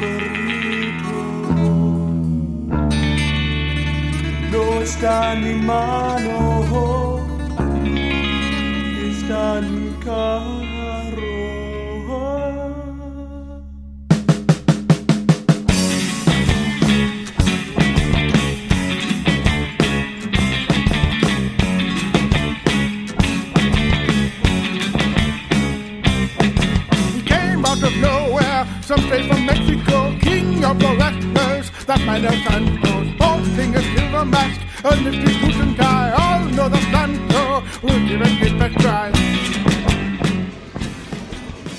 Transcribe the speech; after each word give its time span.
burrito. 0.00 1.18
No 4.52 4.64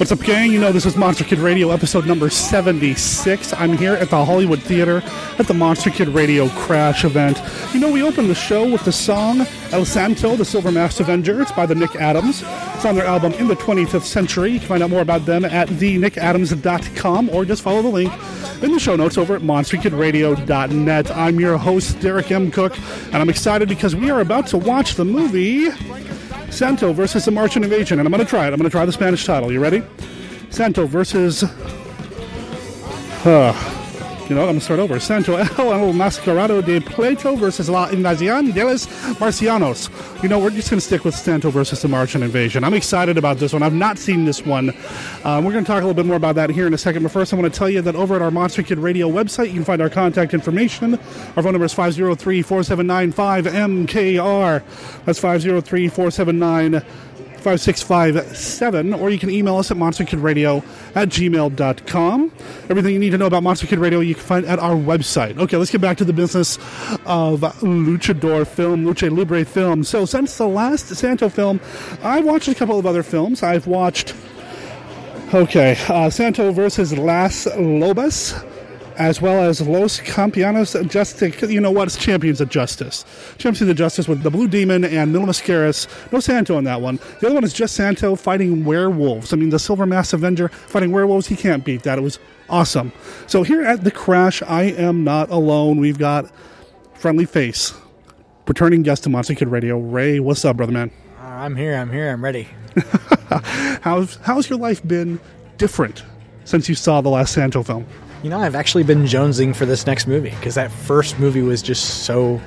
What's 0.10 0.22
up, 0.22 0.26
gang? 0.26 0.52
You 0.52 0.60
know 0.60 0.72
this 0.72 0.88
is 0.88 0.98
Monster 0.98 1.24
Kid 1.24 1.38
Radio, 1.38 1.70
episode 1.70 2.08
number 2.08 2.32
76. 2.32 3.54
I'm 3.54 3.78
here 3.78 3.94
at 3.94 4.10
the 4.10 4.26
Hollywood 4.26 4.60
Theater 4.60 5.04
at 5.38 5.46
the 5.46 5.54
Monster 5.54 5.92
Kid 5.92 6.08
Radio 6.08 6.50
Crash 6.50 7.06
event. 7.06 7.40
You 7.76 7.80
know, 7.80 7.92
we 7.92 8.02
opened 8.02 8.28
the 8.28 8.34
show 8.34 8.68
with 8.68 8.84
the 8.86 8.92
song 8.92 9.46
El 9.72 9.86
Santo, 9.86 10.36
the 10.36 10.44
Silver 10.44 10.72
Masked 10.72 11.02
Avenger. 11.02 11.40
It's 11.44 11.52
by 11.52 11.68
the 11.68 11.76
Nick 11.76 11.96
Adams. 11.96 12.42
It's 12.42 12.86
on 12.86 12.96
their 12.96 13.06
album 13.06 13.34
In 13.34 13.48
the 13.48 13.56
25th 13.58 14.02
Century. 14.02 14.54
You 14.54 14.58
can 14.58 14.68
find 14.68 14.82
out 14.82 14.90
more 14.90 15.02
about 15.02 15.28
them 15.28 15.46
at 15.46 15.68
thenickadams.com 15.68 17.30
or 17.30 17.46
just 17.46 17.62
follow 17.62 17.84
the 17.84 17.90
link 17.90 18.12
in 18.64 18.72
the 18.72 18.80
show 18.80 18.96
notes 18.96 19.16
over 19.16 19.36
at 19.36 19.44
monsterkidradio.net. 19.44 21.12
I'm 21.12 21.40
your 21.40 21.60
host, 21.60 22.00
Derek 22.00 22.32
M. 22.32 22.50
Koch, 22.50 22.76
and 23.14 23.18
I'm 23.18 23.30
excited 23.30 23.70
because 23.70 23.96
we 23.96 24.10
are 24.10 24.22
about 24.22 24.48
to 24.48 24.58
watch 24.58 24.96
the 24.96 25.06
movie. 25.06 25.70
Santo 26.52 26.94
versus 26.94 27.26
the 27.26 27.32
Martian 27.32 27.64
Invasion, 27.64 28.00
and 28.00 28.08
I'm 28.08 28.12
going 28.12 28.24
to 28.24 28.30
try 28.30 28.48
it. 28.48 28.54
I'm 28.54 28.58
going 28.58 28.70
to 28.70 28.70
try 28.70 28.86
the 28.86 28.92
Spanish 28.92 29.26
title. 29.26 29.52
You 29.52 29.60
ready? 29.62 29.84
Santo 30.50 30.86
versus. 30.88 31.44
Uh, 33.26 33.79
you 34.30 34.36
know. 34.36 34.42
I'm 34.42 34.48
going 34.50 34.60
to 34.60 34.64
start 34.64 34.80
over. 34.80 35.00
Santo 35.00 35.36
El 35.38 35.94
Mascarado 35.94 36.64
de 36.64 36.80
Plato 36.80 37.36
versus 37.36 37.68
La 37.70 37.90
Invasión 37.90 38.54
de 38.54 38.64
los 38.64 38.88
Marcianos. 39.20 39.90
You 40.22 40.30
know, 40.30 40.40
we're 40.40 40.52
just 40.52 40.70
going 40.70 40.80
to 40.80 40.86
stick 40.86 41.04
with 41.04 41.16
Santo 41.16 41.50
versus 41.50 41.82
the 41.82 41.88
Martian 41.88 42.24
Invasion. 42.24 42.64
I'm 42.64 42.74
excited 42.74 43.18
about 43.18 43.38
this 43.38 43.54
one. 43.54 43.64
I've 43.64 43.74
not 43.74 43.98
seen 43.98 44.26
this 44.26 44.46
one. 44.46 44.70
Um, 45.24 45.46
we're 45.46 45.52
going 45.52 45.66
to 45.66 45.68
talk 45.68 45.82
a 45.82 45.86
little 45.86 45.94
bit 45.94 46.06
more 46.06 46.16
about 46.16 46.36
that 46.36 46.50
here 46.52 46.68
in 46.68 46.74
a 46.74 46.78
second. 46.78 47.04
But 47.04 47.12
first, 47.12 47.34
I 47.34 47.38
want 47.38 47.52
to 47.52 47.58
tell 47.58 47.70
you 47.70 47.82
that 47.82 47.96
over 47.96 48.16
at 48.16 48.22
our 48.22 48.32
Monster 48.32 48.64
Kid 48.64 48.78
Radio 48.78 49.10
website, 49.10 49.48
you 49.48 49.54
can 49.54 49.66
find 49.66 49.82
our 49.82 49.90
contact 49.90 50.34
information. 50.34 50.94
Our 51.36 51.44
phone 51.44 51.54
number 51.54 51.66
is 51.66 51.74
503 51.74 52.42
479 52.42 53.14
5MKR. 53.14 54.64
That's 55.06 55.20
503 55.20 55.88
479 55.88 56.84
5657, 57.40 58.94
or 58.94 59.10
you 59.10 59.18
can 59.18 59.30
email 59.30 59.58
us 59.58 59.72
at 59.72 59.78
monsterkidradio 59.78 60.64
at 60.96 61.10
gmail.com. 61.10 62.32
Everything 62.70 62.94
you 62.94 63.00
need 63.00 63.12
to 63.12 63.18
know 63.18 63.26
about 63.26 63.44
Monster 63.44 63.68
Kid 63.68 63.80
Radio 63.80 64.00
you 64.00 64.16
can 64.16 64.24
find 64.24 64.46
at 64.46 64.60
our 64.60 64.76
website. 64.76 65.38
Okay, 65.38 65.58
let's 65.58 65.72
get 65.72 65.82
back 65.82 65.98
to 65.98 66.06
the 66.06 66.14
business 66.14 66.58
of 67.06 67.42
luchador 67.62 68.46
film, 68.46 68.86
lucha 68.86 69.16
libre 69.16 69.46
film. 69.46 69.84
So, 69.84 70.06
since 70.06 70.38
the 70.38 70.48
last 70.48 70.88
Santo 70.88 71.30
film, 71.30 71.60
I've 72.04 72.26
watched 72.26 72.48
a 72.48 72.56
couple 72.56 72.78
of 72.78 72.86
other 72.86 73.04
films. 73.04 73.42
I've 73.42 73.68
watched, 73.68 74.14
okay, 75.34 75.78
uh, 75.88 76.10
Santo 76.10 76.52
versus 76.52 76.98
Las 76.98 77.46
Lobas 77.46 78.46
as 79.00 79.22
well 79.22 79.42
as 79.42 79.66
Los 79.66 80.02
Campeones 80.02 80.88
Justice. 80.90 81.50
You 81.50 81.62
know 81.62 81.72
what? 81.72 81.88
It's 81.88 81.98
Champions 81.98 82.42
of 82.42 82.50
Justice. 82.50 83.06
Champions 83.38 83.70
of 83.70 83.78
Justice 83.78 84.10
with 84.10 84.24
the 84.24 84.30
Blue 84.30 84.48
Demon 84.48 84.84
and 84.84 85.14
Mil 85.14 85.22
Mascaras. 85.22 85.88
No 86.12 86.20
Santo 86.20 86.58
in 86.58 86.66
that 86.66 86.82
one. 86.82 87.00
The 87.22 87.28
other 87.28 87.36
one 87.36 87.46
is 87.46 87.54
just 87.54 87.76
Santo 87.76 88.16
fighting 88.16 88.66
werewolves. 88.66 89.32
I 89.32 89.38
mean, 89.38 89.50
the 89.50 89.58
Silver 89.58 89.86
Mass 89.86 90.12
Avenger 90.12 90.50
fighting 90.50 90.92
werewolves. 90.92 91.28
He 91.28 91.38
can't 91.38 91.64
beat 91.64 91.84
that. 91.84 91.98
It 91.98 92.02
was 92.02 92.20
awesome. 92.50 92.92
So 93.26 93.44
here 93.44 93.64
at 93.64 93.86
the 93.86 93.92
Crash, 93.92 94.44
I 94.44 94.64
am 94.64 95.06
not 95.06 95.30
alone. 95.30 95.80
We've 95.80 95.98
got 95.98 96.30
friendly 96.94 97.26
face, 97.26 97.74
returning 98.48 98.84
guest 98.84 99.04
to 99.04 99.10
Monster 99.10 99.34
Kid 99.34 99.48
Radio, 99.48 99.80
Ray. 99.80 100.20
What's 100.20 100.44
up, 100.44 100.58
brother 100.58 100.74
man? 100.74 100.92
Uh, 101.18 101.24
I'm 101.24 101.56
here. 101.56 101.74
I'm 101.76 101.90
here. 101.90 102.12
I'm 102.12 102.24
ready. 102.24 102.50
How's 103.82 104.16
how's 104.24 104.50
your 104.50 104.60
life 104.60 104.86
been 104.86 105.20
different 105.58 106.04
since 106.44 106.68
you 106.68 106.76
saw 106.76 107.02
the 107.02 107.10
last 107.10 107.34
Santo 107.34 107.64
film? 107.64 107.86
You 108.24 108.30
know, 108.30 108.40
I've 108.40 108.56
actually 108.56 108.84
been 108.84 109.04
jonesing 109.04 109.56
for 109.56 109.66
this 109.66 109.86
next 109.86 110.06
movie 110.08 110.32
because 110.32 110.56
that 110.56 110.72
first 110.72 111.20
movie 111.20 111.42
was 111.42 111.62
just 111.62 112.04
so 112.04 112.42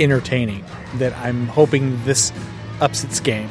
entertaining 0.00 0.64
that 0.96 1.16
I'm 1.18 1.46
hoping 1.46 2.02
this 2.04 2.32
ups 2.80 3.04
its 3.04 3.20
game. 3.20 3.48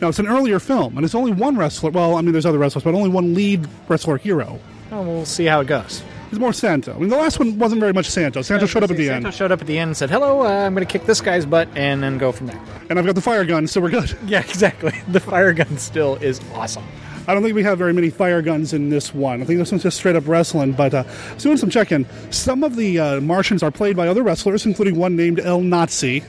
Now 0.00 0.08
it's 0.08 0.18
an 0.18 0.28
earlier 0.28 0.60
film, 0.60 0.96
and 0.96 1.04
it's 1.04 1.14
only 1.14 1.32
one 1.32 1.56
wrestler. 1.56 1.90
Well, 1.90 2.16
I 2.16 2.20
mean, 2.20 2.32
there's 2.32 2.46
other 2.46 2.58
wrestlers, 2.58 2.84
but 2.84 2.94
only 2.94 3.08
one 3.08 3.34
lead 3.34 3.66
wrestler 3.88 4.16
hero. 4.18 4.60
Oh, 4.92 5.02
we'll 5.02 5.24
see 5.26 5.44
how 5.46 5.60
it 5.60 5.66
goes. 5.66 6.02
It's 6.30 6.38
more 6.38 6.52
Santo. 6.52 6.94
I 6.94 6.98
mean, 6.98 7.08
the 7.08 7.16
last 7.16 7.38
one 7.38 7.58
wasn't 7.58 7.80
very 7.80 7.94
much 7.94 8.08
Santo. 8.10 8.42
Santo 8.42 8.66
showed 8.66 8.82
up 8.84 8.90
at 8.90 8.98
the 8.98 9.06
Santo 9.06 9.28
end, 9.28 9.34
showed 9.34 9.50
up 9.50 9.62
at 9.62 9.66
the 9.66 9.78
end 9.78 9.88
and 9.88 9.96
said, 9.96 10.10
"Hello, 10.10 10.42
uh, 10.42 10.66
I'm 10.66 10.74
going 10.74 10.86
to 10.86 10.92
kick 10.92 11.06
this 11.06 11.22
guy's 11.22 11.46
butt," 11.46 11.68
and 11.74 12.02
then 12.02 12.18
go 12.18 12.32
from 12.32 12.48
there. 12.48 12.60
and 12.90 12.98
I've 12.98 13.06
got 13.06 13.14
the 13.14 13.22
fire 13.22 13.44
gun, 13.46 13.66
so 13.66 13.80
we're 13.80 13.88
good. 13.90 14.14
Yeah, 14.26 14.40
exactly. 14.40 14.92
The 15.08 15.20
fire 15.20 15.54
gun 15.54 15.78
still 15.78 16.16
is 16.16 16.38
awesome. 16.54 16.84
I 17.28 17.34
don't 17.34 17.42
think 17.42 17.54
we 17.54 17.62
have 17.62 17.76
very 17.76 17.92
many 17.92 18.08
fire 18.08 18.40
guns 18.40 18.72
in 18.72 18.88
this 18.88 19.12
one. 19.12 19.42
I 19.42 19.44
think 19.44 19.58
this 19.58 19.70
one's 19.70 19.82
just 19.82 19.98
straight 19.98 20.16
up 20.16 20.26
wrestling. 20.26 20.72
But 20.72 20.94
uh, 20.94 21.04
doing 21.36 21.58
some 21.58 21.68
checking. 21.68 22.06
Some 22.30 22.64
of 22.64 22.74
the 22.74 22.98
uh, 22.98 23.20
Martians 23.20 23.62
are 23.62 23.70
played 23.70 23.98
by 23.98 24.08
other 24.08 24.22
wrestlers, 24.22 24.64
including 24.64 24.96
one 24.96 25.14
named 25.14 25.38
El 25.38 25.60
Nazi. 25.60 26.24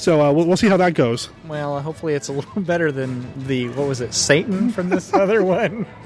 So 0.00 0.22
uh, 0.22 0.32
we'll, 0.32 0.46
we'll 0.46 0.56
see 0.56 0.68
how 0.68 0.78
that 0.78 0.94
goes. 0.94 1.28
Well, 1.46 1.76
uh, 1.76 1.82
hopefully 1.82 2.14
it's 2.14 2.28
a 2.28 2.32
little 2.32 2.62
better 2.62 2.90
than 2.90 3.30
the 3.46 3.68
what 3.68 3.86
was 3.86 4.00
it, 4.00 4.14
Satan 4.14 4.70
from 4.70 4.88
this 4.88 5.12
other 5.14 5.44
one. 5.44 5.86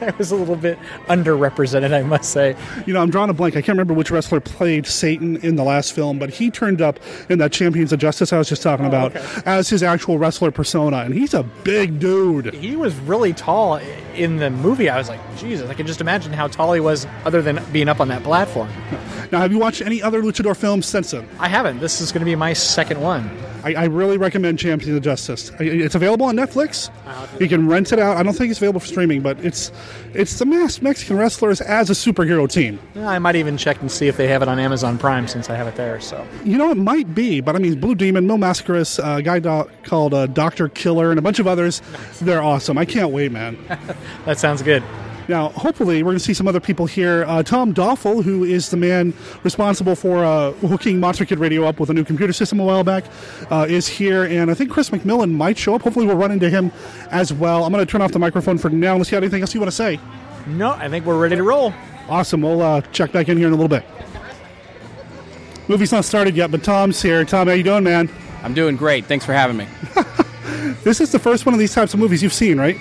That 0.00 0.18
was 0.18 0.30
a 0.30 0.36
little 0.36 0.56
bit 0.56 0.78
underrepresented, 1.06 1.94
I 1.94 2.02
must 2.02 2.30
say. 2.30 2.54
You 2.84 2.92
know, 2.92 3.00
I'm 3.00 3.08
drawing 3.08 3.30
a 3.30 3.32
blank. 3.32 3.54
I 3.54 3.62
can't 3.62 3.68
remember 3.68 3.94
which 3.94 4.10
wrestler 4.10 4.38
played 4.38 4.86
Satan 4.86 5.38
in 5.38 5.56
the 5.56 5.64
last 5.64 5.94
film, 5.94 6.18
but 6.18 6.28
he 6.28 6.50
turned 6.50 6.82
up 6.82 7.00
in 7.30 7.38
that 7.38 7.50
Champions 7.52 7.90
of 7.90 7.98
Justice 7.98 8.30
I 8.30 8.36
was 8.36 8.48
just 8.48 8.60
talking 8.60 8.84
about 8.84 9.16
okay. 9.16 9.42
as 9.46 9.70
his 9.70 9.82
actual 9.82 10.18
wrestler 10.18 10.50
persona, 10.50 10.98
and 10.98 11.14
he's 11.14 11.32
a 11.32 11.44
big 11.62 11.98
dude. 11.98 12.52
he 12.52 12.76
was 12.76 12.94
really 12.96 13.32
tall 13.32 13.80
in 14.14 14.36
the 14.36 14.50
movie. 14.50 14.90
I 14.90 14.98
was 14.98 15.08
like, 15.08 15.20
Jesus, 15.38 15.70
I 15.70 15.74
can 15.74 15.86
just 15.86 16.02
imagine 16.02 16.34
how 16.34 16.48
tall 16.48 16.74
he 16.74 16.80
was 16.80 17.06
other 17.24 17.40
than 17.40 17.62
being 17.72 17.88
up 17.88 18.00
on 18.00 18.08
that 18.08 18.22
platform. 18.22 18.68
Now, 19.34 19.40
have 19.40 19.50
you 19.50 19.58
watched 19.58 19.82
any 19.82 20.00
other 20.00 20.22
luchador 20.22 20.56
films 20.56 20.86
since 20.86 21.10
then? 21.10 21.28
I 21.40 21.48
haven't. 21.48 21.80
This 21.80 22.00
is 22.00 22.12
going 22.12 22.20
to 22.20 22.24
be 22.24 22.36
my 22.36 22.52
second 22.52 23.00
one. 23.00 23.28
I, 23.64 23.74
I 23.74 23.84
really 23.86 24.16
recommend 24.16 24.60
Champions 24.60 24.96
of 24.96 25.02
Justice. 25.02 25.50
It's 25.58 25.96
available 25.96 26.26
on 26.26 26.36
Netflix. 26.36 26.88
You 27.40 27.48
can 27.48 27.66
rent 27.66 27.92
it 27.92 27.98
out. 27.98 28.16
I 28.16 28.22
don't 28.22 28.34
think 28.34 28.52
it's 28.52 28.60
available 28.60 28.78
for 28.78 28.86
streaming, 28.86 29.22
but 29.22 29.44
it's 29.44 29.72
it's 30.12 30.38
the 30.38 30.46
masked 30.46 30.82
Mexican 30.82 31.16
wrestlers 31.16 31.60
as 31.60 31.90
a 31.90 31.94
superhero 31.94 32.48
team. 32.48 32.78
Yeah, 32.94 33.08
I 33.08 33.18
might 33.18 33.34
even 33.34 33.56
check 33.56 33.80
and 33.80 33.90
see 33.90 34.06
if 34.06 34.16
they 34.16 34.28
have 34.28 34.40
it 34.40 34.46
on 34.46 34.60
Amazon 34.60 34.98
Prime 34.98 35.26
since 35.26 35.50
I 35.50 35.56
have 35.56 35.66
it 35.66 35.74
there. 35.74 35.98
So 36.00 36.24
You 36.44 36.56
know, 36.56 36.70
it 36.70 36.76
might 36.76 37.12
be, 37.12 37.40
but 37.40 37.56
I 37.56 37.58
mean, 37.58 37.80
Blue 37.80 37.96
Demon, 37.96 38.28
Mil 38.28 38.36
Mascaras, 38.38 39.02
uh, 39.04 39.16
a 39.16 39.22
guy 39.22 39.40
do- 39.40 39.68
called 39.82 40.14
uh, 40.14 40.26
Doctor 40.28 40.68
Killer, 40.68 41.10
and 41.10 41.18
a 41.18 41.22
bunch 41.22 41.40
of 41.40 41.48
others. 41.48 41.82
They're 42.20 42.40
awesome. 42.42 42.78
I 42.78 42.84
can't 42.84 43.10
wait, 43.10 43.32
man. 43.32 43.58
that 44.26 44.38
sounds 44.38 44.62
good. 44.62 44.84
Now, 45.28 45.48
hopefully, 45.50 46.02
we're 46.02 46.10
going 46.10 46.18
to 46.18 46.24
see 46.24 46.34
some 46.34 46.46
other 46.46 46.60
people 46.60 46.86
here. 46.86 47.24
Uh, 47.26 47.42
Tom 47.42 47.72
Doffel, 47.72 48.22
who 48.22 48.44
is 48.44 48.70
the 48.70 48.76
man 48.76 49.14
responsible 49.42 49.94
for 49.94 50.24
uh, 50.24 50.52
hooking 50.52 51.00
Monster 51.00 51.24
Kid 51.24 51.38
Radio 51.38 51.64
up 51.64 51.80
with 51.80 51.90
a 51.90 51.94
new 51.94 52.04
computer 52.04 52.32
system 52.32 52.60
a 52.60 52.64
while 52.64 52.84
back, 52.84 53.04
uh, 53.50 53.66
is 53.68 53.88
here. 53.88 54.24
And 54.24 54.50
I 54.50 54.54
think 54.54 54.70
Chris 54.70 54.90
McMillan 54.90 55.32
might 55.32 55.56
show 55.56 55.74
up. 55.74 55.82
Hopefully, 55.82 56.06
we'll 56.06 56.16
run 56.16 56.30
into 56.30 56.50
him 56.50 56.70
as 57.10 57.32
well. 57.32 57.64
I'm 57.64 57.72
going 57.72 57.84
to 57.84 57.90
turn 57.90 58.02
off 58.02 58.12
the 58.12 58.18
microphone 58.18 58.58
for 58.58 58.68
now 58.70 58.92
unless 58.92 59.10
you 59.10 59.16
have 59.16 59.22
anything 59.24 59.40
else 59.40 59.54
you 59.54 59.60
want 59.60 59.70
to 59.70 59.76
say. 59.76 59.98
No, 60.46 60.72
I 60.72 60.88
think 60.88 61.06
we're 61.06 61.18
ready 61.18 61.36
to 61.36 61.42
roll. 61.42 61.72
Awesome. 62.08 62.42
We'll 62.42 62.60
uh, 62.60 62.82
check 62.92 63.12
back 63.12 63.28
in 63.28 63.38
here 63.38 63.46
in 63.46 63.52
a 63.52 63.56
little 63.56 63.68
bit. 63.68 63.84
Movie's 65.68 65.92
not 65.92 66.04
started 66.04 66.36
yet, 66.36 66.50
but 66.50 66.62
Tom's 66.62 67.00
here. 67.00 67.24
Tom, 67.24 67.48
how 67.48 67.54
you 67.54 67.62
doing, 67.62 67.84
man? 67.84 68.10
I'm 68.42 68.52
doing 68.52 68.76
great. 68.76 69.06
Thanks 69.06 69.24
for 69.24 69.32
having 69.32 69.56
me. 69.56 69.66
This 70.82 71.00
is 71.00 71.10
the 71.12 71.18
first 71.18 71.46
one 71.46 71.54
of 71.54 71.58
these 71.58 71.72
types 71.74 71.94
of 71.94 72.00
movies 72.00 72.22
you've 72.22 72.32
seen, 72.32 72.58
right? 72.58 72.76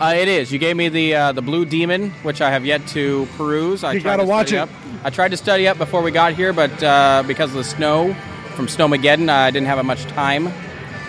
Uh, 0.00 0.14
it 0.16 0.28
is. 0.28 0.52
You 0.52 0.58
gave 0.58 0.76
me 0.76 0.88
the 0.88 1.14
uh, 1.14 1.32
the 1.32 1.42
Blue 1.42 1.64
Demon, 1.64 2.10
which 2.22 2.40
I 2.40 2.50
have 2.50 2.64
yet 2.66 2.86
to 2.88 3.26
peruse. 3.36 3.84
I 3.84 3.92
You 3.92 4.00
tried 4.00 4.12
gotta 4.16 4.22
to 4.24 4.28
watch 4.28 4.52
it. 4.52 4.56
Up. 4.58 4.68
I 5.04 5.10
tried 5.10 5.30
to 5.30 5.36
study 5.36 5.68
up 5.68 5.78
before 5.78 6.02
we 6.02 6.10
got 6.10 6.34
here, 6.34 6.52
but 6.52 6.82
uh, 6.82 7.22
because 7.26 7.50
of 7.50 7.56
the 7.56 7.64
snow 7.64 8.14
from 8.56 8.66
Snowmageddon, 8.66 9.28
I 9.28 9.50
didn't 9.50 9.66
have 9.68 9.84
much 9.84 10.04
time. 10.06 10.48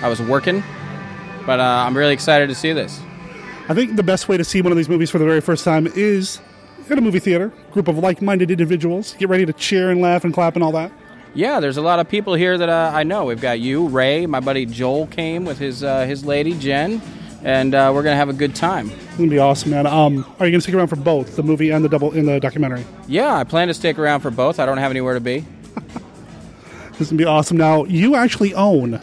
I 0.01 0.09
was 0.09 0.21
working, 0.21 0.63
but 1.45 1.59
uh, 1.59 1.63
I'm 1.87 1.95
really 1.97 2.13
excited 2.13 2.47
to 2.49 2.55
see 2.55 2.73
this. 2.73 2.99
I 3.67 3.73
think 3.73 3.95
the 3.95 4.03
best 4.03 4.27
way 4.29 4.37
to 4.37 4.43
see 4.43 4.61
one 4.61 4.71
of 4.71 4.77
these 4.77 4.89
movies 4.89 5.09
for 5.09 5.17
the 5.17 5.25
very 5.25 5.41
first 5.41 5.63
time 5.65 5.87
is 5.87 6.39
in 6.87 6.97
a 6.99 7.01
movie 7.01 7.19
theater, 7.19 7.51
group 7.71 7.87
of 7.87 7.97
like-minded 7.97 8.51
individuals. 8.51 9.15
Get 9.17 9.29
ready 9.29 9.45
to 9.47 9.53
cheer 9.53 9.89
and 9.89 10.01
laugh 10.01 10.23
and 10.23 10.31
clap 10.33 10.53
and 10.55 10.63
all 10.63 10.71
that. 10.73 10.91
Yeah, 11.33 11.59
there's 11.59 11.77
a 11.77 11.81
lot 11.81 11.99
of 11.99 12.07
people 12.07 12.35
here 12.35 12.57
that 12.57 12.69
uh, 12.69 12.91
I 12.93 13.03
know. 13.03 13.25
We've 13.25 13.41
got 13.41 13.59
you, 13.59 13.87
Ray, 13.87 14.25
my 14.27 14.39
buddy 14.39 14.65
Joel 14.67 15.07
came 15.07 15.43
with 15.45 15.57
his 15.57 15.83
uh, 15.83 16.05
his 16.05 16.23
lady 16.23 16.53
Jen, 16.53 17.01
and 17.45 17.73
uh, 17.73 17.91
we're 17.95 18.03
gonna 18.03 18.17
have 18.17 18.27
a 18.27 18.33
good 18.33 18.53
time. 18.55 18.89
It's 18.91 19.15
gonna 19.17 19.29
be 19.29 19.39
awesome, 19.39 19.71
man. 19.71 19.87
Um, 19.87 20.25
are 20.39 20.45
you 20.45 20.51
gonna 20.51 20.59
stick 20.61 20.75
around 20.75 20.87
for 20.89 20.97
both 20.97 21.37
the 21.37 21.43
movie 21.43 21.69
and 21.69 21.85
the 21.85 21.89
double 21.89 22.11
in 22.11 22.25
the 22.25 22.39
documentary? 22.41 22.83
Yeah, 23.07 23.33
I 23.33 23.45
plan 23.45 23.69
to 23.69 23.73
stick 23.73 23.97
around 23.97 24.19
for 24.19 24.31
both. 24.31 24.59
I 24.59 24.65
don't 24.65 24.77
have 24.79 24.91
anywhere 24.91 25.13
to 25.13 25.21
be. 25.21 25.45
This 26.97 27.01
is 27.01 27.07
gonna 27.09 27.17
be 27.17 27.25
awesome. 27.25 27.57
Now, 27.57 27.83
you 27.83 28.15
actually 28.15 28.53
own 28.53 28.93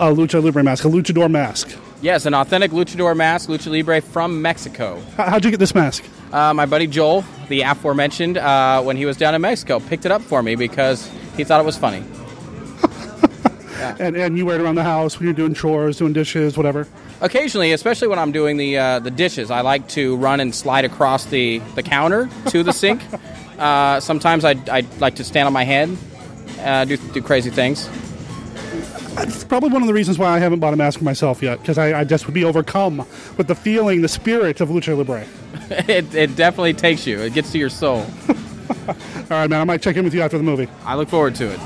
a 0.00 0.06
Lucha 0.06 0.42
Libre 0.42 0.62
mask, 0.64 0.84
a 0.86 0.88
Luchador 0.88 1.30
mask. 1.30 1.76
Yes, 2.00 2.24
an 2.26 2.32
authentic 2.32 2.70
luchador 2.70 3.14
mask, 3.16 3.48
lucha 3.50 3.70
libre 3.70 4.00
from 4.00 4.40
Mexico. 4.40 4.98
How- 5.16 5.30
How'd 5.30 5.44
you 5.44 5.50
get 5.50 5.58
this 5.60 5.74
mask? 5.74 6.04
Uh, 6.32 6.54
my 6.54 6.64
buddy 6.64 6.86
Joel, 6.86 7.24
the 7.48 7.62
aforementioned, 7.62 8.38
uh, 8.38 8.80
when 8.82 8.96
he 8.96 9.04
was 9.04 9.16
down 9.18 9.34
in 9.34 9.40
Mexico, 9.42 9.78
picked 9.80 10.06
it 10.06 10.12
up 10.12 10.22
for 10.22 10.42
me 10.42 10.54
because 10.54 11.10
he 11.36 11.42
thought 11.44 11.60
it 11.60 11.66
was 11.66 11.76
funny. 11.76 12.02
And 14.00 14.16
and 14.16 14.36
you 14.36 14.44
wear 14.44 14.56
it 14.58 14.62
around 14.62 14.74
the 14.74 14.82
house 14.82 15.18
when 15.18 15.24
you're 15.26 15.34
doing 15.34 15.54
chores, 15.54 15.98
doing 15.98 16.12
dishes, 16.12 16.56
whatever. 16.56 16.86
Occasionally, 17.20 17.72
especially 17.72 18.08
when 18.08 18.18
I'm 18.18 18.32
doing 18.32 18.56
the 18.56 18.78
uh, 18.78 18.98
the 19.00 19.10
dishes, 19.10 19.50
I 19.50 19.62
like 19.62 19.88
to 19.88 20.16
run 20.16 20.40
and 20.40 20.54
slide 20.54 20.84
across 20.84 21.26
the, 21.26 21.58
the 21.74 21.82
counter 21.82 22.28
to 22.48 22.62
the 22.62 22.72
sink. 22.72 23.02
Uh, 23.58 23.98
sometimes 23.98 24.44
I 24.44 24.52
I 24.70 24.86
like 25.00 25.16
to 25.16 25.24
stand 25.24 25.48
on 25.48 25.52
my 25.52 25.64
head, 25.64 25.90
uh, 26.60 26.84
do 26.84 26.96
do 26.96 27.20
crazy 27.20 27.50
things. 27.50 27.88
It's 29.20 29.42
probably 29.42 29.70
one 29.70 29.82
of 29.82 29.88
the 29.88 29.94
reasons 29.94 30.16
why 30.16 30.28
I 30.28 30.38
haven't 30.38 30.60
bought 30.60 30.74
a 30.74 30.76
mask 30.76 30.98
for 30.98 31.04
myself 31.04 31.42
yet, 31.42 31.58
because 31.58 31.76
I, 31.76 32.00
I 32.00 32.04
just 32.04 32.26
would 32.26 32.34
be 32.34 32.44
overcome 32.44 32.98
with 33.36 33.48
the 33.48 33.56
feeling, 33.56 34.00
the 34.00 34.08
spirit 34.08 34.60
of 34.60 34.68
Lucha 34.68 34.96
Libre. 34.96 35.26
it, 35.88 36.14
it 36.14 36.36
definitely 36.36 36.72
takes 36.72 37.04
you. 37.04 37.18
It 37.18 37.34
gets 37.34 37.50
to 37.50 37.58
your 37.58 37.68
soul. 37.68 38.06
All 38.88 38.96
right, 39.28 39.50
man. 39.50 39.60
I 39.60 39.64
might 39.64 39.82
check 39.82 39.96
in 39.96 40.04
with 40.04 40.14
you 40.14 40.22
after 40.22 40.38
the 40.38 40.44
movie. 40.44 40.68
I 40.84 40.94
look 40.94 41.08
forward 41.08 41.34
to 41.36 41.52
it. 41.52 41.58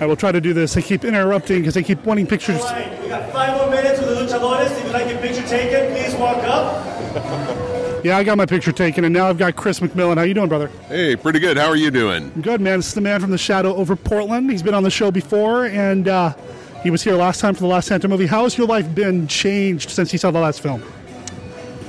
I 0.00 0.06
will 0.06 0.16
try 0.16 0.30
to 0.30 0.40
do 0.40 0.52
this. 0.52 0.74
They 0.74 0.82
keep 0.82 1.04
interrupting 1.04 1.60
because 1.60 1.74
they 1.74 1.82
keep 1.82 2.04
wanting 2.04 2.26
pictures. 2.26 2.60
Right, 2.60 3.00
we 3.02 3.08
got 3.08 3.32
five 3.32 3.56
more 3.56 3.70
minutes 3.70 3.98
with 4.00 4.10
the 4.10 4.14
luchadores. 4.14 4.70
If 4.70 4.84
you'd 4.84 4.92
like 4.92 5.08
your 5.08 5.18
picture 5.18 5.46
taken, 5.46 5.92
please 5.92 6.14
walk 6.16 6.38
up. 6.38 8.04
Yeah, 8.04 8.18
I 8.18 8.24
got 8.24 8.36
my 8.36 8.46
picture 8.46 8.72
taken, 8.72 9.04
and 9.04 9.12
now 9.12 9.26
I've 9.28 9.38
got 9.38 9.56
Chris 9.56 9.80
McMillan. 9.80 10.16
How 10.16 10.22
you 10.22 10.34
doing, 10.34 10.48
brother? 10.48 10.70
Hey, 10.88 11.16
pretty 11.16 11.40
good. 11.40 11.56
How 11.56 11.66
are 11.66 11.76
you 11.76 11.90
doing? 11.90 12.30
Good, 12.40 12.60
man. 12.60 12.78
This 12.78 12.88
is 12.88 12.94
the 12.94 13.00
man 13.00 13.20
from 13.20 13.30
the 13.30 13.38
shadow 13.38 13.74
over 13.74 13.96
Portland. 13.96 14.50
He's 14.50 14.62
been 14.62 14.74
on 14.74 14.82
the 14.82 14.90
show 14.90 15.10
before, 15.10 15.66
and 15.66 16.06
uh, 16.06 16.34
he 16.82 16.90
was 16.90 17.02
here 17.02 17.16
last 17.16 17.40
time 17.40 17.54
for 17.54 17.60
the 17.60 17.66
last 17.66 17.88
Santo 17.88 18.06
movie. 18.06 18.26
How 18.26 18.44
has 18.44 18.56
your 18.56 18.66
life 18.66 18.94
been 18.94 19.26
changed 19.26 19.90
since 19.90 20.12
you 20.12 20.18
saw 20.18 20.30
the 20.30 20.38
last 20.38 20.60
film? 20.60 20.82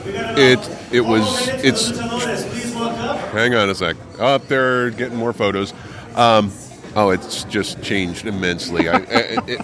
It 0.05 0.59
it 0.91 1.01
was 1.01 1.49
it's. 1.49 1.89
with 1.89 1.97
the 1.97 2.03
luchadores. 2.03 2.49
Please 2.49 2.73
walk 2.73 2.97
up. 2.99 3.19
Hang 3.31 3.53
on 3.53 3.69
a 3.69 3.75
sec. 3.75 3.97
Up 4.17 4.47
there, 4.47 4.89
getting 4.91 5.17
more 5.17 5.33
photos. 5.33 5.73
Um, 6.15 6.51
oh, 6.97 7.11
it's 7.11 7.43
just 7.45 7.81
changed 7.81 8.25
immensely. 8.25 8.89
I, 8.89 8.97
I, 8.97 9.01
it, 9.47 9.61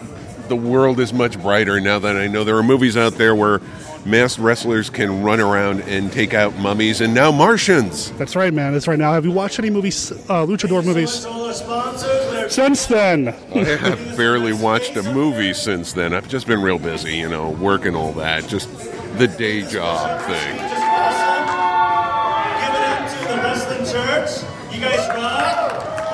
the 0.47 0.56
world 0.56 1.00
is 1.00 1.13
much 1.13 1.41
brighter 1.41 1.80
now 1.80 2.00
that 2.00 2.15
I 2.15 2.27
know 2.27 2.44
there 2.44 2.57
are 2.57 2.63
movies 2.63 2.95
out 2.95 3.13
there 3.13 3.33
where 3.33 3.59
masked 4.06 4.39
wrestlers 4.39 4.89
can 4.89 5.24
run 5.24 5.39
around 5.39 5.81
and 5.81 6.12
take 6.12 6.33
out 6.33 6.56
mummies, 6.57 7.01
and 7.01 7.13
now 7.13 7.31
Martians. 7.31 8.12
That's 8.13 8.35
right, 8.35 8.53
man. 8.53 8.74
That's 8.74 8.88
right. 8.88 9.00
Now, 9.00 9.13
have 9.13 9.25
you 9.25 9.31
watched 9.31 9.57
any 9.59 9.69
movies, 9.69 10.12
uh, 10.12 10.45
luchador 10.45 10.85
movies, 10.85 11.21
To 11.21 11.30
all 11.30 11.45
our 11.45 11.53
sponsors, 11.53 12.09
we're 12.31 12.50
since 12.50 12.85
then? 12.85 13.30
I 13.30 13.63
have 13.63 14.18
barely 14.18 14.53
watched 14.53 14.95
a 14.95 15.03
movie 15.03 15.53
since 15.53 15.94
then. 15.94 16.13
I've 16.13 16.27
just 16.27 16.45
been 16.45 16.62
real 16.62 16.80
busy, 16.80 17.15
you 17.15 17.30
know, 17.30 17.50
work 17.50 17.85
and 17.85 17.95
all 17.95 18.13
that. 18.13 18.47
Just 18.47 18.69
the 19.18 19.27
day 19.27 19.62
job 19.68 20.21
thing. 20.21 20.73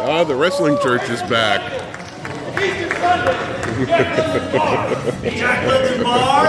Ah, 0.01 0.23
the 0.23 0.35
wrestling 0.35 0.77
church 0.81 1.09
is 1.09 1.21
back. 1.23 1.61
Jack 5.23 5.67
London 5.67 6.03
Bar 6.03 6.47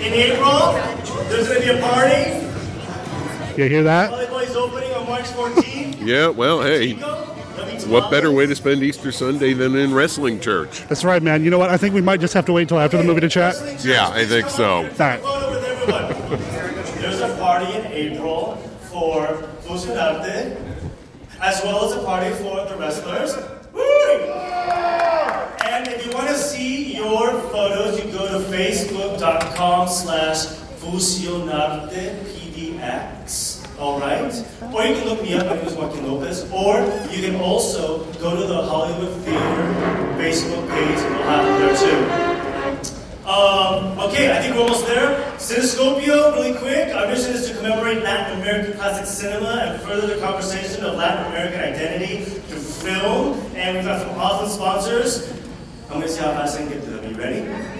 in 0.00 0.12
April. 0.12 0.72
There's 1.28 1.48
going 1.48 1.62
to 1.62 1.72
be 1.72 1.78
a 1.78 1.80
party. 1.80 2.46
You 3.56 3.68
hear 3.68 3.82
that? 3.84 4.10
Holly 4.10 4.26
Boy's 4.26 4.54
opening 4.54 4.92
on 4.94 5.06
March 5.06 5.26
14th. 5.26 6.04
Yeah, 6.04 6.28
well, 6.28 6.62
hey, 6.62 6.94
what 7.86 8.10
better 8.10 8.30
way 8.32 8.46
to 8.46 8.54
spend 8.54 8.82
Easter 8.82 9.10
Sunday 9.12 9.52
than 9.52 9.76
in 9.76 9.94
wrestling 9.94 10.40
church? 10.40 10.84
That's 10.88 11.04
right, 11.04 11.22
man. 11.22 11.44
You 11.44 11.50
know 11.50 11.58
what? 11.58 11.70
I 11.70 11.76
think 11.76 11.94
we 11.94 12.00
might 12.00 12.20
just 12.20 12.34
have 12.34 12.46
to 12.46 12.52
wait 12.52 12.62
until 12.62 12.78
after 12.78 12.96
the 12.96 13.04
movie 13.04 13.20
to 13.20 13.28
chat. 13.28 13.54
Yeah, 13.84 14.08
I 14.08 14.24
think 14.24 14.48
so. 14.48 14.76
All 14.76 14.82
right. 14.98 15.20
Photo 15.20 15.50
with 15.50 15.64
everyone. 15.64 17.00
There's 17.00 17.20
a 17.20 17.36
party 17.36 17.72
in 17.76 17.86
April 17.86 18.56
for 18.90 19.26
Fusionarte, 19.62 20.67
as 21.40 21.62
well 21.62 21.84
as 21.84 21.92
a 21.96 22.02
party 22.04 22.30
for 22.36 22.64
the 22.66 22.74
wrestlers. 22.76 23.34
And 25.64 25.86
if 25.88 26.04
you 26.04 26.10
want 26.12 26.26
to 26.28 26.34
see 26.34 26.96
your 26.96 27.30
photos, 27.50 27.98
you 28.04 28.10
go 28.10 28.26
to 28.26 28.40
facebook.com 28.48 29.88
slash 29.88 30.46
fusionartepdx. 30.80 33.78
All 33.78 34.00
right? 34.00 34.32
Or 34.74 34.82
you 34.84 34.94
can 34.94 35.04
look 35.08 35.22
me 35.22 35.34
up. 35.34 35.46
My 35.46 35.54
name 35.54 35.66
is 35.66 35.74
Joaquin 35.74 36.04
Lopez. 36.04 36.50
Or 36.50 36.80
you 37.12 37.22
can 37.22 37.36
also 37.40 38.04
go 38.14 38.34
to 38.34 38.44
the 38.46 38.62
Hollywood 38.62 39.12
Theater 39.22 39.72
Facebook 40.18 40.68
page. 40.68 40.98
And 40.98 41.14
we'll 41.14 41.24
have 41.24 41.46
it 41.46 41.58
there 41.60 41.76
too. 41.76 42.37
Um, 43.28 43.98
okay, 43.98 44.34
I 44.34 44.40
think 44.40 44.54
we're 44.54 44.62
almost 44.62 44.86
there. 44.86 45.20
Cinescopio, 45.36 46.32
really 46.32 46.58
quick. 46.58 46.94
Our 46.94 47.08
mission 47.08 47.34
is 47.34 47.50
to 47.50 47.56
commemorate 47.56 48.02
Latin 48.02 48.40
American 48.40 48.72
classic 48.72 49.04
cinema 49.04 49.66
and 49.66 49.82
further 49.82 50.06
the 50.14 50.18
conversation 50.18 50.82
of 50.82 50.96
Latin 50.96 51.26
American 51.26 51.60
identity 51.60 52.24
through 52.24 52.58
film. 52.58 53.38
And 53.54 53.76
we've 53.76 53.84
got 53.84 54.00
some 54.00 54.18
awesome 54.18 54.48
sponsors. 54.48 55.30
I'm 55.90 56.00
going 56.00 56.04
to 56.04 56.08
see 56.08 56.20
how 56.20 56.32
fast 56.32 56.56
I 56.56 56.62
can 56.62 56.70
get 56.70 56.84
to 56.84 56.90
them. 56.90 57.10
You 57.10 57.20
ready? 57.20 57.77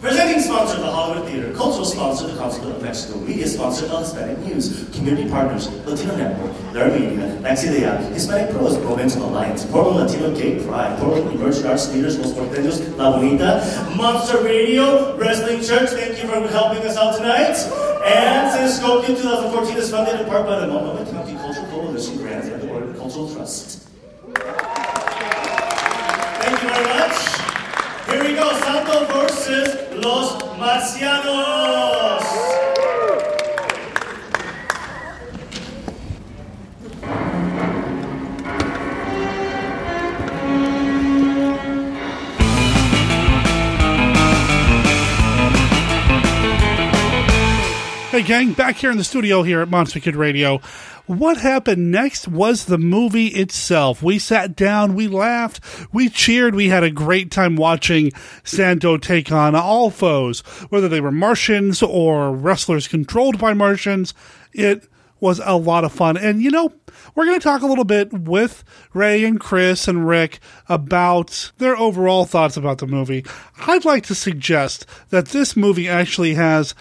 Presenting 0.00 0.40
sponsor 0.40 0.76
of 0.76 0.82
the 0.82 0.90
Hollywood 0.92 1.28
Theater, 1.28 1.52
cultural 1.54 1.84
sponsor 1.84 2.28
the 2.28 2.38
Consulate 2.38 2.76
of 2.76 2.82
Mexico, 2.82 3.18
media 3.18 3.48
sponsor 3.48 3.86
of 3.86 4.04
Hispanic 4.04 4.38
News, 4.46 4.88
community 4.94 5.28
partners, 5.28 5.68
Latino 5.84 6.14
Network, 6.16 6.72
Their 6.72 6.88
Media, 6.96 7.36
Maxidea, 7.42 8.08
Hispanic 8.12 8.54
Pros, 8.54 8.78
Provincial 8.78 9.24
Alliance, 9.28 9.64
Portland 9.66 10.08
Latino 10.08 10.32
Gay 10.36 10.64
Pride, 10.64 10.96
Portland 11.00 11.34
Emerging 11.34 11.66
Arts 11.66 11.92
Leaders, 11.92 12.16
Los 12.16 12.32
Porteños, 12.32 12.96
La 12.96 13.10
Bonita, 13.10 13.60
Monster 13.96 14.40
Radio, 14.44 15.16
Wrestling 15.16 15.62
Church, 15.62 15.90
thank 15.90 16.22
you 16.22 16.28
for 16.28 16.46
helping 16.46 16.86
us 16.86 16.96
out 16.96 17.16
tonight. 17.16 17.56
And 18.06 18.52
since 18.52 18.78
Cinescopio 18.78 19.16
2014 19.16 19.76
is 19.78 19.90
funded 19.90 20.20
in 20.20 20.26
part 20.28 20.46
by 20.46 20.60
the 20.60 20.68
Multnomah 20.68 21.10
County 21.10 21.34
Cultural 21.34 21.66
Coalition 21.66 22.18
Grants 22.18 22.46
and 22.46 22.62
the 22.62 22.70
Oregon 22.70 22.94
Cultural 22.94 23.34
Trust. 23.34 23.88
Thank 26.38 26.62
you 26.62 26.68
very 26.68 26.86
much. 26.86 27.47
Here 28.08 28.22
we 28.24 28.34
go, 28.34 28.50
Santo 28.60 29.04
versus 29.06 29.68
Los 30.02 30.38
Marcianos. 30.58 32.47
Gang, 48.28 48.52
back 48.52 48.76
here 48.76 48.90
in 48.90 48.98
the 48.98 49.04
studio 49.04 49.42
here 49.42 49.62
at 49.62 49.70
Monster 49.70 50.00
Kid 50.00 50.14
Radio. 50.14 50.58
What 51.06 51.38
happened 51.38 51.90
next 51.90 52.28
was 52.28 52.66
the 52.66 52.76
movie 52.76 53.28
itself. 53.28 54.02
We 54.02 54.18
sat 54.18 54.54
down, 54.54 54.94
we 54.94 55.08
laughed, 55.08 55.60
we 55.94 56.10
cheered, 56.10 56.54
we 56.54 56.68
had 56.68 56.84
a 56.84 56.90
great 56.90 57.30
time 57.30 57.56
watching 57.56 58.12
Santo 58.44 58.98
take 58.98 59.32
on 59.32 59.54
all 59.54 59.88
foes, 59.88 60.40
whether 60.68 60.90
they 60.90 61.00
were 61.00 61.10
Martians 61.10 61.82
or 61.82 62.30
wrestlers 62.30 62.86
controlled 62.86 63.38
by 63.38 63.54
Martians. 63.54 64.12
It 64.52 64.86
was 65.20 65.40
a 65.42 65.56
lot 65.56 65.84
of 65.84 65.92
fun. 65.92 66.18
And 66.18 66.42
you 66.42 66.50
know, 66.50 66.70
we're 67.14 67.24
going 67.24 67.40
to 67.40 67.44
talk 67.44 67.62
a 67.62 67.66
little 67.66 67.84
bit 67.84 68.12
with 68.12 68.62
Ray 68.92 69.24
and 69.24 69.40
Chris 69.40 69.88
and 69.88 70.06
Rick 70.06 70.38
about 70.68 71.50
their 71.56 71.78
overall 71.78 72.26
thoughts 72.26 72.58
about 72.58 72.76
the 72.76 72.86
movie. 72.86 73.24
I'd 73.66 73.86
like 73.86 74.04
to 74.04 74.14
suggest 74.14 74.84
that 75.08 75.28
this 75.28 75.56
movie 75.56 75.88
actually 75.88 76.34
has 76.34 76.74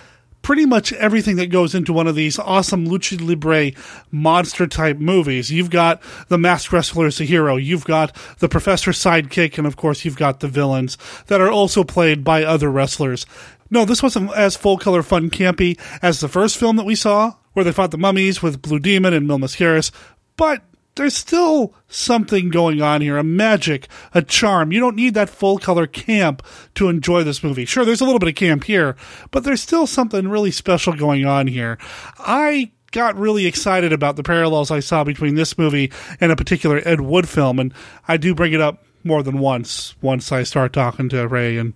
pretty 0.47 0.65
much 0.65 0.93
everything 0.93 1.35
that 1.35 1.47
goes 1.47 1.75
into 1.75 1.91
one 1.91 2.07
of 2.07 2.15
these 2.15 2.39
awesome 2.39 2.87
lucha 2.87 3.19
libre 3.19 3.77
monster 4.11 4.65
type 4.65 4.97
movies. 4.97 5.51
You've 5.51 5.69
got 5.69 6.01
the 6.29 6.37
masked 6.37 6.71
wrestler 6.71 7.07
as 7.07 7.19
a 7.19 7.25
hero, 7.25 7.57
you've 7.57 7.83
got 7.83 8.15
the 8.39 8.47
professor 8.47 8.91
sidekick, 8.91 9.57
and 9.57 9.67
of 9.67 9.75
course 9.75 10.05
you've 10.05 10.15
got 10.15 10.39
the 10.39 10.47
villains 10.47 10.97
that 11.25 11.41
are 11.41 11.51
also 11.51 11.83
played 11.83 12.23
by 12.23 12.45
other 12.45 12.71
wrestlers. 12.71 13.25
No, 13.69 13.83
this 13.83 14.01
wasn't 14.01 14.31
as 14.37 14.55
full 14.55 14.77
color 14.77 15.03
fun 15.03 15.29
campy 15.29 15.77
as 16.01 16.21
the 16.21 16.29
first 16.29 16.55
film 16.55 16.77
that 16.77 16.85
we 16.85 16.95
saw, 16.95 17.33
where 17.51 17.65
they 17.65 17.73
fought 17.73 17.91
the 17.91 17.97
mummies 17.97 18.41
with 18.41 18.61
Blue 18.61 18.79
Demon 18.79 19.13
and 19.13 19.27
Mil 19.27 19.39
Mascaras, 19.39 19.91
but 20.37 20.63
there's 20.97 21.15
still 21.15 21.73
something 21.87 22.49
going 22.49 22.81
on 22.81 23.01
here, 23.01 23.17
a 23.17 23.23
magic, 23.23 23.87
a 24.13 24.21
charm. 24.21 24.71
You 24.71 24.79
don't 24.79 24.95
need 24.95 25.13
that 25.13 25.29
full 25.29 25.57
color 25.57 25.87
camp 25.87 26.45
to 26.75 26.89
enjoy 26.89 27.23
this 27.23 27.43
movie. 27.43 27.65
Sure, 27.65 27.85
there's 27.85 28.01
a 28.01 28.05
little 28.05 28.19
bit 28.19 28.29
of 28.29 28.35
camp 28.35 28.65
here, 28.65 28.95
but 29.31 29.43
there's 29.43 29.61
still 29.61 29.87
something 29.87 30.27
really 30.27 30.51
special 30.51 30.93
going 30.93 31.25
on 31.25 31.47
here. 31.47 31.77
I 32.19 32.71
got 32.91 33.15
really 33.15 33.45
excited 33.45 33.93
about 33.93 34.15
the 34.15 34.23
parallels 34.23 34.71
I 34.71 34.79
saw 34.79 35.03
between 35.03 35.35
this 35.35 35.57
movie 35.57 35.91
and 36.19 36.31
a 36.31 36.35
particular 36.35 36.81
Ed 36.83 37.01
Wood 37.01 37.29
film, 37.29 37.59
and 37.59 37.73
I 38.07 38.17
do 38.17 38.33
bring 38.33 38.53
it 38.53 38.61
up 38.61 38.83
more 39.07 39.23
than 39.23 39.39
once 39.39 39.95
once 40.01 40.31
I 40.31 40.43
start 40.43 40.73
talking 40.73 41.09
to 41.09 41.27
Ray 41.27 41.57
and 41.57 41.73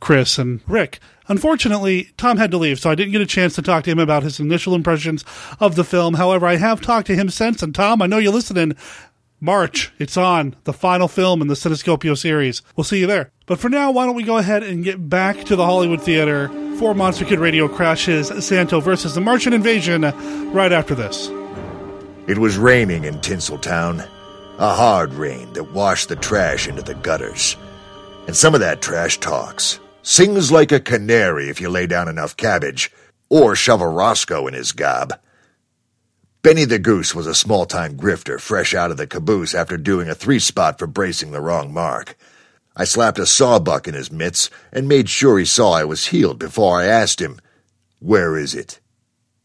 Chris 0.00 0.38
and 0.38 0.60
Rick. 0.66 0.98
Unfortunately, 1.28 2.10
Tom 2.16 2.36
had 2.36 2.50
to 2.50 2.58
leave, 2.58 2.80
so 2.80 2.90
I 2.90 2.94
didn't 2.94 3.12
get 3.12 3.20
a 3.20 3.26
chance 3.26 3.54
to 3.54 3.62
talk 3.62 3.84
to 3.84 3.90
him 3.90 3.98
about 3.98 4.24
his 4.24 4.40
initial 4.40 4.74
impressions 4.74 5.24
of 5.60 5.76
the 5.76 5.84
film. 5.84 6.14
However, 6.14 6.46
I 6.46 6.56
have 6.56 6.80
talked 6.80 7.06
to 7.06 7.14
him 7.14 7.30
since, 7.30 7.62
and 7.62 7.74
Tom, 7.74 8.02
I 8.02 8.06
know 8.06 8.18
you're 8.18 8.32
listening. 8.32 8.76
March, 9.40 9.92
it's 9.98 10.16
on, 10.16 10.54
the 10.64 10.72
final 10.72 11.08
film 11.08 11.42
in 11.42 11.48
the 11.48 11.54
Cinescopio 11.54 12.16
series. 12.16 12.62
We'll 12.76 12.84
see 12.84 13.00
you 13.00 13.06
there. 13.06 13.32
But 13.46 13.58
for 13.58 13.68
now, 13.68 13.90
why 13.90 14.06
don't 14.06 14.14
we 14.14 14.22
go 14.22 14.38
ahead 14.38 14.62
and 14.62 14.84
get 14.84 15.08
back 15.08 15.44
to 15.44 15.56
the 15.56 15.64
Hollywood 15.64 16.00
Theater 16.00 16.48
for 16.78 16.94
Monster 16.94 17.24
Kid 17.24 17.40
Radio 17.40 17.66
Crashes 17.66 18.28
Santo 18.44 18.80
versus 18.80 19.14
the 19.14 19.20
Martian 19.20 19.52
Invasion 19.52 20.02
right 20.52 20.70
after 20.70 20.94
this. 20.94 21.28
It 22.28 22.38
was 22.38 22.56
raining 22.56 23.02
in 23.04 23.14
Tinseltown. 23.16 24.08
A 24.62 24.74
hard 24.74 25.14
rain 25.14 25.52
that 25.54 25.72
washed 25.72 26.08
the 26.08 26.14
trash 26.14 26.68
into 26.68 26.82
the 26.82 26.94
gutters. 26.94 27.56
And 28.28 28.36
some 28.36 28.54
of 28.54 28.60
that 28.60 28.80
trash 28.80 29.18
talks. 29.18 29.80
Sings 30.02 30.52
like 30.52 30.70
a 30.70 30.78
canary 30.78 31.48
if 31.48 31.60
you 31.60 31.68
lay 31.68 31.88
down 31.88 32.06
enough 32.06 32.36
cabbage, 32.36 32.92
or 33.28 33.56
shove 33.56 33.80
a 33.80 33.88
Roscoe 33.88 34.46
in 34.46 34.54
his 34.54 34.70
gob. 34.70 35.14
Benny 36.42 36.64
the 36.64 36.78
Goose 36.78 37.12
was 37.12 37.26
a 37.26 37.34
small 37.34 37.66
time 37.66 37.96
grifter 37.96 38.40
fresh 38.40 38.72
out 38.72 38.92
of 38.92 38.98
the 38.98 39.08
caboose 39.08 39.52
after 39.52 39.76
doing 39.76 40.08
a 40.08 40.14
three 40.14 40.38
spot 40.38 40.78
for 40.78 40.86
bracing 40.86 41.32
the 41.32 41.40
wrong 41.40 41.74
mark. 41.74 42.16
I 42.76 42.84
slapped 42.84 43.18
a 43.18 43.26
sawbuck 43.26 43.88
in 43.88 43.94
his 43.94 44.12
mitts 44.12 44.48
and 44.72 44.86
made 44.86 45.08
sure 45.08 45.40
he 45.40 45.44
saw 45.44 45.72
I 45.72 45.82
was 45.82 46.06
healed 46.06 46.38
before 46.38 46.80
I 46.80 46.84
asked 46.84 47.20
him, 47.20 47.40
Where 47.98 48.36
is 48.36 48.54
it? 48.54 48.78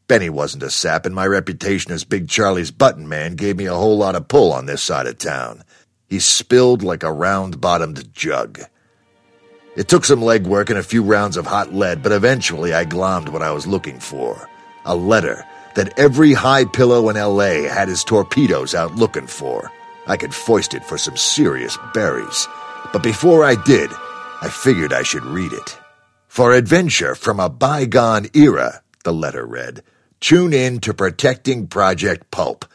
Benny 0.08 0.30
wasn't 0.30 0.64
a 0.64 0.70
sap, 0.70 1.06
and 1.06 1.14
my 1.14 1.26
reputation 1.26 1.92
as 1.92 2.04
Big 2.04 2.30
Charlie's 2.30 2.72
button 2.72 3.10
man 3.10 3.36
gave 3.36 3.58
me 3.58 3.66
a 3.66 3.76
whole 3.76 3.98
lot 3.98 4.16
of 4.16 4.28
pull 4.28 4.54
on 4.54 4.66
this 4.66 4.82
side 4.82 5.06
of 5.06 5.18
town. 5.18 5.64
He 6.08 6.20
spilled 6.20 6.82
like 6.82 7.04
a 7.04 7.12
round 7.12 7.60
bottomed 7.60 8.14
jug. 8.14 8.62
It 9.76 9.88
took 9.90 10.06
some 10.06 10.22
legwork 10.22 10.70
and 10.70 10.80
a 10.80 10.84
few 10.84 11.04
rounds 11.04 11.36
of 11.36 11.46
hot 11.46 11.74
lead, 11.74 12.02
but 12.02 12.14
eventually 12.14 12.74
I 12.74 12.86
glommed 12.86 13.30
what 13.30 13.42
I 13.42 13.52
was 13.52 13.68
looking 13.68 14.00
for 14.00 14.50
a 14.88 14.96
letter 14.96 15.46
that 15.76 16.00
every 16.00 16.34
high 16.34 16.66
pillow 16.66 17.10
in 17.10 17.18
LA 17.18 17.70
had 17.70 17.88
his 17.88 18.04
torpedoes 18.04 18.74
out 18.74 18.96
looking 18.96 19.28
for. 19.28 19.72
I 20.08 20.18
could 20.18 20.34
foist 20.34 20.74
it 20.74 20.86
for 20.86 20.98
some 20.98 21.18
serious 21.18 21.78
berries. 21.94 22.48
But 22.94 23.04
before 23.04 23.44
I 23.44 23.56
did, 23.56 23.92
I 24.42 24.50
figured 24.50 24.94
I 24.94 25.04
should 25.04 25.26
read 25.26 25.52
it. 25.52 25.78
For 26.30 26.54
adventure 26.54 27.14
from 27.14 27.40
a 27.40 27.50
bygone 27.50 28.28
era, 28.34 28.82
the 29.04 29.14
letter 29.14 29.46
read, 29.46 29.84
tune 30.20 30.54
in 30.54 30.80
to 30.80 30.94
Protecting 30.94 31.68
Project 31.68 32.30
Pulp, 32.32 32.66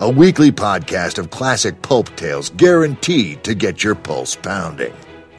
a 0.00 0.10
weekly 0.10 0.52
podcast 0.52 1.18
of 1.18 1.30
classic 1.30 1.80
pulp 1.82 2.14
tales 2.16 2.50
guaranteed 2.50 3.42
to 3.44 3.54
get 3.54 3.84
your 3.84 3.94
pulse 3.94 4.36
pounding. 4.36 4.92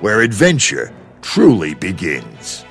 where 0.00 0.22
adventure 0.22 0.92
truly 1.22 1.74
begins. 1.74 2.64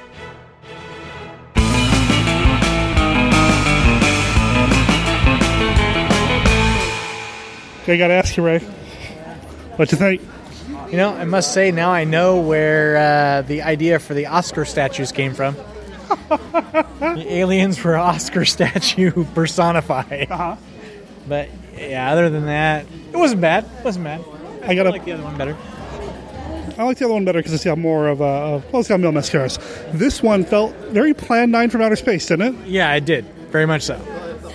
I 7.90 7.98
gotta 7.98 8.14
ask 8.14 8.36
you, 8.38 8.44
Ray. 8.46 8.60
What 9.78 9.92
you 9.92 9.98
think? 9.98 10.22
You 10.92 10.98
know, 10.98 11.14
I 11.14 11.26
must 11.26 11.54
say 11.54 11.72
now 11.72 11.92
I 11.92 12.04
know 12.04 12.40
where 12.40 12.98
uh, 12.98 13.42
the 13.44 13.62
idea 13.62 14.00
for 14.00 14.14
the 14.14 14.26
Oscar 14.28 14.66
statues 14.66 15.12
came 15.12 15.34
from. 15.34 15.56
the 16.30 17.26
aliens 17.28 17.84
were 17.84 17.96
Oscar 17.98 18.46
statue 18.46 19.26
personified. 19.36 20.28
Uh-huh. 20.32 20.56
But 21.28 21.50
yeah, 21.78 22.12
other 22.12 22.30
than 22.30 22.46
that, 22.46 22.86
it 23.12 23.18
wasn't 23.18 23.42
bad. 23.42 23.66
It 23.80 23.84
wasn't 23.84 24.06
bad. 24.06 24.24
I, 24.64 24.70
I 24.72 24.76
gotta- 24.76 24.92
like 24.92 25.06
the 25.06 25.12
other 25.14 25.24
one 25.24 25.38
better. 25.38 25.58
I 26.78 26.84
like 26.84 26.98
the 27.00 27.06
other 27.06 27.14
one 27.16 27.26
better 27.26 27.40
because 27.40 27.54
it's 27.54 27.64
got 27.64 27.80
more 27.80 28.08
of 28.08 28.22
a, 28.22 28.24
of, 28.24 28.72
well, 28.72 28.82
it's 28.82 28.88
got 28.90 29.00
Mil 29.00 29.12
Mascaras. 29.12 29.58
This 29.94 30.22
one 30.22 30.46
felt 30.46 30.76
very 30.92 31.12
Plan 31.14 31.50
9 31.50 31.72
from 31.72 31.82
outer 31.82 31.96
space, 31.96 32.28
didn't 32.28 32.56
it? 32.56 32.68
Yeah, 32.68 32.94
it 32.94 33.04
did 33.04 33.26
very 33.50 33.66
much 33.66 33.82
so. 33.82 34.00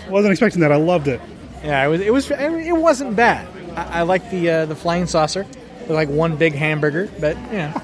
Wasn't 0.09 0.31
expecting 0.31 0.61
that. 0.61 0.71
I 0.71 0.77
loved 0.77 1.09
it. 1.09 1.21
Yeah, 1.65 1.85
it 1.85 1.89
was. 1.89 2.01
It 2.01 2.13
was. 2.13 2.33
I 2.33 2.49
mean, 2.49 2.67
it 2.67 2.77
wasn't 2.77 3.15
bad. 3.17 3.47
I, 3.77 4.01
I 4.01 4.03
like 4.03 4.29
the 4.31 4.51
uh, 4.51 4.67
the 4.67 4.75
flying 4.77 5.07
saucer. 5.07 5.43
It 5.43 5.89
was 5.89 5.91
like 5.91 6.09
one 6.09 6.37
big 6.37 6.55
hamburger, 6.55 7.09
but 7.21 7.37
yeah, 7.53 7.81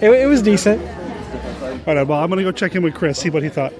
it, 0.00 0.10
it 0.10 0.26
was 0.26 0.42
decent. 0.42 0.80
All 1.86 1.94
right, 1.94 2.06
well, 2.06 2.18
I'm 2.22 2.28
gonna 2.30 2.42
go 2.42 2.52
check 2.52 2.74
in 2.74 2.82
with 2.82 2.94
Chris, 2.94 3.18
see 3.18 3.30
what 3.30 3.42
he 3.42 3.48
thought. 3.48 3.72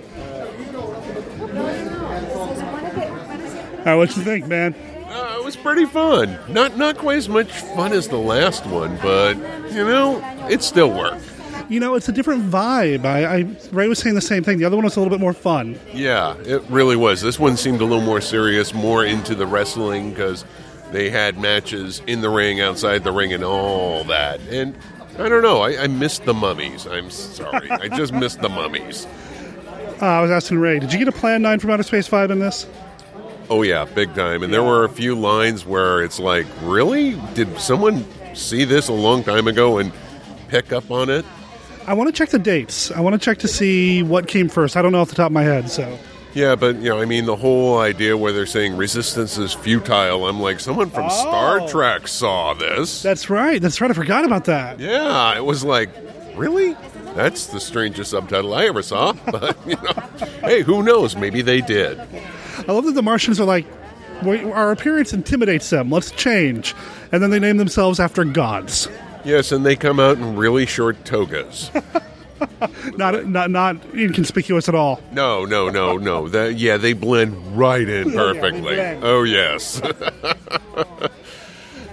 All 3.79 3.85
right, 3.85 3.95
what 3.97 4.17
you 4.17 4.23
think, 4.23 4.47
man? 4.47 4.75
Uh, 5.07 5.37
it 5.39 5.45
was 5.45 5.57
pretty 5.57 5.85
fun. 5.87 6.39
Not 6.49 6.77
not 6.77 6.97
quite 6.97 7.17
as 7.19 7.29
much 7.29 7.51
fun 7.51 7.93
as 7.93 8.09
the 8.09 8.17
last 8.19 8.67
one, 8.67 8.99
but 9.03 9.37
you 9.73 9.85
know, 9.85 10.21
it 10.49 10.63
still 10.63 10.91
worked. 10.91 11.25
You 11.75 11.81
know, 11.81 11.97
it's 11.97 12.09
a 12.09 12.13
different 12.13 12.49
vibe. 12.53 13.05
I, 13.05 13.39
I 13.39 13.57
Ray 13.73 13.89
was 13.89 13.99
saying 13.99 14.15
the 14.15 14.21
same 14.21 14.45
thing. 14.45 14.59
The 14.59 14.65
other 14.65 14.77
one 14.77 14.85
was 14.85 14.95
a 14.95 15.01
little 15.01 15.11
bit 15.11 15.19
more 15.19 15.33
fun. 15.33 15.77
Yeah, 15.93 16.37
it 16.45 16.63
really 16.71 16.95
was. 16.95 17.21
This 17.21 17.37
one 17.37 17.57
seemed 17.57 17.81
a 17.81 17.85
little 17.85 18.01
more 18.01 18.21
serious, 18.21 18.73
more 18.73 19.05
into 19.05 19.35
the 19.35 19.45
wrestling 19.45 20.11
because 20.11 20.45
they 20.93 21.11
had 21.11 21.37
matches 21.37 22.01
in 22.07 22.21
the 22.21 22.31
ring, 22.31 22.61
outside 22.61 23.03
the 23.03 23.11
ring, 23.11 23.33
and 23.33 23.43
all 23.43 24.05
that. 24.05 24.39
And 24.43 24.77
I 25.19 25.29
don't 25.29 25.43
know. 25.43 25.63
I, 25.63 25.83
I 25.83 25.87
missed 25.89 26.25
the 26.27 26.33
mummies. 26.33 26.87
I'm 26.87 27.11
sorry. 27.11 27.69
I 27.69 27.89
just 27.89 28.13
missed 28.23 28.41
the 28.41 28.49
mummies. 28.49 29.09
Uh, 30.01 30.07
I 30.07 30.21
was 30.21 30.31
asking 30.31 30.59
Ray, 30.59 30.79
did 30.79 30.93
you 30.93 31.01
get 31.01 31.09
a 31.09 31.13
Plan 31.13 31.43
9 31.43 31.59
from 31.59 31.71
outer 31.71 31.83
space 31.83 32.09
vibe 32.09 32.31
in 32.31 32.39
this? 32.39 32.69
Oh 33.51 33.63
yeah, 33.63 33.85
big 33.85 34.15
time. 34.15 34.45
And 34.45 34.55
there 34.55 34.63
were 34.63 34.85
a 34.85 34.89
few 34.89 35.17
lines 35.17 35.67
where 35.67 36.05
it's 36.05 36.21
like, 36.21 36.47
really? 36.63 37.21
Did 37.35 37.59
someone 37.59 38.05
see 38.33 38.63
this 38.63 38.87
a 38.87 38.93
long 38.93 39.25
time 39.25 39.49
ago 39.49 39.79
and 39.79 39.91
pick 40.47 40.73
up 40.73 40.93
on 40.93 41.11
it? 41.11 41.25
I 41.87 41.95
want 41.95 42.09
to 42.09 42.13
check 42.13 42.31
the 42.31 42.39
dates. 42.39 42.91
I 42.91 43.01
want 43.01 43.15
to 43.15 43.19
check 43.19 43.39
to 43.39 43.49
see 43.49 44.03
what 44.03 44.27
came 44.27 44.49
first. 44.49 44.77
I 44.77 44.83
don't 44.83 44.93
know 44.93 45.01
off 45.01 45.09
the 45.11 45.15
top 45.15 45.27
of 45.27 45.33
my 45.33 45.43
head, 45.43 45.71
so. 45.71 45.99
Yeah, 46.35 46.57
but 46.57 46.77
you 46.77 46.89
know, 46.89 47.01
I 47.01 47.05
mean, 47.05 47.27
the 47.27 47.37
whole 47.37 47.79
idea 47.79 48.17
where 48.17 48.33
they're 48.33 48.47
saying 48.47 48.77
resistance 48.77 49.39
is 49.39 49.53
futile. 49.53 50.27
I'm 50.27 50.41
like, 50.41 50.59
someone 50.59 50.91
from 50.91 51.09
Star 51.11 51.61
oh. 51.61 51.69
Trek 51.69 52.09
saw 52.09 52.55
this. 52.55 53.03
That's 53.03 53.31
right. 53.31 53.63
That's 53.63 53.81
right. 53.81 53.91
I 53.91 53.95
forgot 53.95 54.25
about 54.25 54.47
that. 54.47 54.81
Yeah, 54.81 55.37
it 55.37 55.45
was 55.45 55.65
like, 55.65 55.91
really? 56.35 56.75
That's 57.15 57.47
the 57.47 57.61
strangest 57.61 58.11
subtitle 58.11 58.53
I 58.55 58.67
ever 58.67 58.83
saw. 58.83 59.13
But 59.31 59.57
you 59.67 59.77
know, 59.77 60.27
hey, 60.41 60.63
who 60.63 60.83
knows? 60.83 61.15
Maybe 61.15 61.43
they 61.43 61.61
did. 61.61 62.01
I 62.67 62.73
love 62.73 62.85
that 62.87 62.93
the 62.93 63.03
Martians 63.03 63.39
are 63.39 63.45
like, 63.45 63.67
our 64.25 64.73
appearance 64.73 65.13
intimidates 65.13 65.71
them. 65.71 65.91
Let's 65.91 66.11
change. 66.13 66.75
And 67.13 67.23
then 67.23 67.31
they 67.31 67.39
name 67.39 67.59
themselves 67.59 68.01
after 68.01 68.25
gods. 68.25 68.89
Yes, 69.25 69.53
and 69.53 69.65
they 69.65 69.77
come 69.77 70.01
out 70.01 70.19
in 70.19 70.37
really 70.37 70.67
short 70.67 71.05
togas. 71.05 71.71
Not, 72.97 73.27
not, 73.27 73.51
not 73.51 73.77
inconspicuous 73.95 74.69
at 74.69 74.75
all. 74.75 75.01
No, 75.13 75.47
no, 75.47 75.71
no, 75.71 75.97
no. 75.97 76.29
That 76.29 76.57
yeah, 76.57 76.77
they 76.77 76.93
blend 76.93 77.57
right 77.57 77.89
in 77.89 78.13
perfectly. 78.13 78.61
blend. 78.61 79.03
Oh 79.03 79.23
yes. 79.23 79.81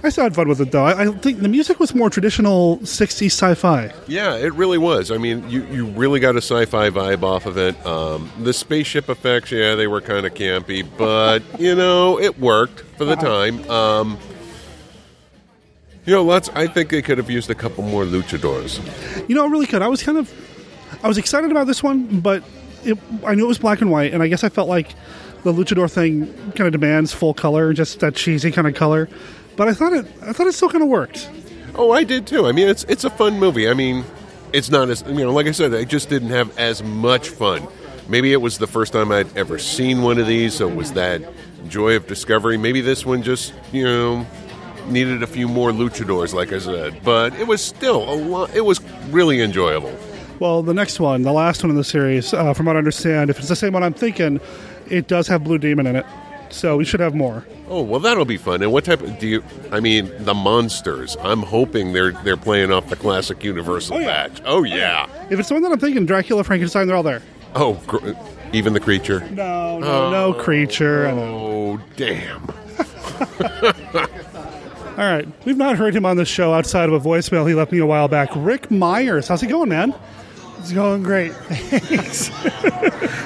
I 0.04 0.08
still 0.08 0.24
had 0.24 0.34
fun 0.34 0.48
with 0.48 0.60
it, 0.60 0.72
though. 0.72 0.84
I, 0.84 1.02
I 1.02 1.06
think 1.12 1.40
the 1.40 1.48
music 1.48 1.78
was 1.78 1.94
more 1.94 2.10
traditional 2.10 2.78
60s 2.78 3.26
sci 3.26 3.54
fi. 3.54 3.92
Yeah, 4.08 4.34
it 4.36 4.52
really 4.54 4.78
was. 4.78 5.12
I 5.12 5.16
mean, 5.16 5.48
you, 5.48 5.64
you 5.66 5.86
really 5.86 6.18
got 6.18 6.34
a 6.34 6.42
sci-fi 6.42 6.90
vibe 6.90 7.22
off 7.22 7.46
of 7.46 7.56
it. 7.56 7.86
Um, 7.86 8.28
the 8.40 8.52
spaceship 8.52 9.08
effects, 9.08 9.52
yeah, 9.52 9.76
they 9.76 9.86
were 9.86 10.00
kind 10.00 10.26
of 10.26 10.34
campy, 10.34 10.84
but 10.98 11.42
you 11.60 11.76
know, 11.76 12.18
it 12.18 12.40
worked 12.40 12.80
for 12.98 13.04
the 13.04 13.14
time. 13.14 13.62
Um, 13.70 14.18
you 16.04 16.12
know, 16.12 16.22
lots. 16.22 16.48
I 16.50 16.66
think 16.66 16.90
they 16.90 17.02
could 17.02 17.18
have 17.18 17.30
used 17.30 17.50
a 17.50 17.54
couple 17.54 17.84
more 17.84 18.04
luchadors. 18.04 18.80
You 19.28 19.34
know, 19.34 19.44
I 19.44 19.48
really 19.48 19.66
could. 19.66 19.82
I 19.82 19.88
was 19.88 20.02
kind 20.02 20.18
of, 20.18 20.32
I 21.02 21.08
was 21.08 21.18
excited 21.18 21.50
about 21.50 21.66
this 21.66 21.82
one, 21.82 22.20
but 22.20 22.42
it, 22.84 22.98
I 23.24 23.34
knew 23.34 23.44
it 23.44 23.48
was 23.48 23.58
black 23.58 23.80
and 23.80 23.90
white, 23.90 24.12
and 24.12 24.22
I 24.22 24.28
guess 24.28 24.44
I 24.44 24.48
felt 24.48 24.68
like 24.68 24.94
the 25.44 25.52
luchador 25.52 25.90
thing 25.90 26.26
kind 26.52 26.62
of 26.66 26.72
demands 26.72 27.12
full 27.12 27.34
color, 27.34 27.72
just 27.72 28.00
that 28.00 28.14
cheesy 28.14 28.50
kind 28.50 28.66
of 28.66 28.74
color. 28.74 29.08
But 29.56 29.68
I 29.68 29.74
thought 29.74 29.92
it, 29.92 30.06
I 30.22 30.32
thought 30.32 30.46
it 30.46 30.52
still 30.54 30.70
kind 30.70 30.82
of 30.82 30.88
worked. 30.88 31.28
Oh, 31.74 31.92
I 31.92 32.04
did 32.04 32.26
too. 32.26 32.46
I 32.46 32.52
mean, 32.52 32.68
it's 32.68 32.84
it's 32.84 33.04
a 33.04 33.10
fun 33.10 33.38
movie. 33.38 33.68
I 33.68 33.74
mean, 33.74 34.04
it's 34.52 34.70
not 34.70 34.90
as 34.90 35.02
you 35.06 35.14
know, 35.14 35.32
like 35.32 35.46
I 35.46 35.52
said, 35.52 35.74
I 35.74 35.84
just 35.84 36.08
didn't 36.08 36.30
have 36.30 36.56
as 36.58 36.82
much 36.82 37.28
fun. 37.28 37.66
Maybe 38.08 38.32
it 38.32 38.38
was 38.42 38.58
the 38.58 38.66
first 38.66 38.92
time 38.92 39.12
I'd 39.12 39.34
ever 39.36 39.58
seen 39.58 40.02
one 40.02 40.18
of 40.18 40.26
these, 40.26 40.54
so 40.54 40.68
it 40.68 40.74
was 40.74 40.92
that 40.92 41.22
joy 41.68 41.96
of 41.96 42.06
discovery. 42.06 42.56
Maybe 42.56 42.80
this 42.80 43.06
one 43.06 43.22
just 43.22 43.54
you 43.72 43.84
know 43.84 44.26
needed 44.88 45.22
a 45.22 45.26
few 45.26 45.48
more 45.48 45.70
luchadors, 45.70 46.32
like 46.34 46.52
I 46.52 46.58
said. 46.58 47.02
But 47.04 47.34
it 47.34 47.46
was 47.46 47.62
still 47.62 48.02
a 48.10 48.14
lot. 48.14 48.54
It 48.54 48.64
was 48.64 48.80
really 49.10 49.40
enjoyable. 49.40 49.96
Well, 50.38 50.62
the 50.62 50.74
next 50.74 50.98
one, 50.98 51.22
the 51.22 51.32
last 51.32 51.62
one 51.62 51.70
in 51.70 51.76
the 51.76 51.84
series, 51.84 52.34
uh, 52.34 52.52
from 52.54 52.66
what 52.66 52.74
I 52.76 52.78
understand, 52.78 53.30
if 53.30 53.38
it's 53.38 53.48
the 53.48 53.54
same 53.56 53.72
one 53.74 53.82
I'm 53.84 53.92
thinking, 53.94 54.40
it 54.90 55.06
does 55.06 55.28
have 55.28 55.44
Blue 55.44 55.58
Demon 55.58 55.86
in 55.86 55.94
it. 55.96 56.06
So 56.50 56.76
we 56.76 56.84
should 56.84 57.00
have 57.00 57.14
more. 57.14 57.46
Oh 57.68 57.80
well, 57.80 58.00
that'll 58.00 58.26
be 58.26 58.36
fun. 58.36 58.60
And 58.62 58.70
what 58.72 58.84
type 58.84 59.00
of 59.00 59.18
do 59.18 59.26
you? 59.26 59.42
I 59.70 59.80
mean, 59.80 60.12
the 60.24 60.34
monsters. 60.34 61.16
I'm 61.22 61.40
hoping 61.42 61.94
they're 61.94 62.12
they're 62.12 62.36
playing 62.36 62.70
off 62.70 62.88
the 62.90 62.96
classic 62.96 63.42
Universal 63.42 63.96
Oh, 63.96 64.00
yeah. 64.00 64.06
badge. 64.28 64.42
Oh 64.44 64.62
yeah. 64.62 65.06
If 65.30 65.38
it's 65.40 65.48
the 65.48 65.54
one 65.54 65.62
that 65.62 65.72
I'm 65.72 65.78
thinking, 65.78 66.04
Dracula, 66.04 66.44
Frankenstein, 66.44 66.86
they're 66.88 66.96
all 66.96 67.02
there. 67.02 67.22
Oh, 67.54 67.80
gr- 67.86 68.10
even 68.52 68.74
the 68.74 68.80
creature. 68.80 69.20
No, 69.30 69.78
no, 69.78 70.10
no 70.10 70.34
creature. 70.34 71.06
Oh 71.06 71.80
damn. 71.96 72.46
All 74.92 74.98
right, 74.98 75.26
we've 75.46 75.56
not 75.56 75.76
heard 75.76 75.96
him 75.96 76.04
on 76.04 76.16
the 76.16 76.24
show 76.26 76.52
outside 76.52 76.88
of 76.90 76.94
a 76.94 77.00
voicemail 77.08 77.48
he 77.48 77.54
left 77.54 77.72
me 77.72 77.78
a 77.78 77.86
while 77.86 78.08
back. 78.08 78.28
Rick 78.36 78.70
Myers, 78.70 79.26
how's 79.26 79.42
it 79.42 79.46
going, 79.46 79.70
man? 79.70 79.94
It's 80.58 80.72
going 80.72 81.02
great. 81.02 81.32
Thanks. 81.32 82.30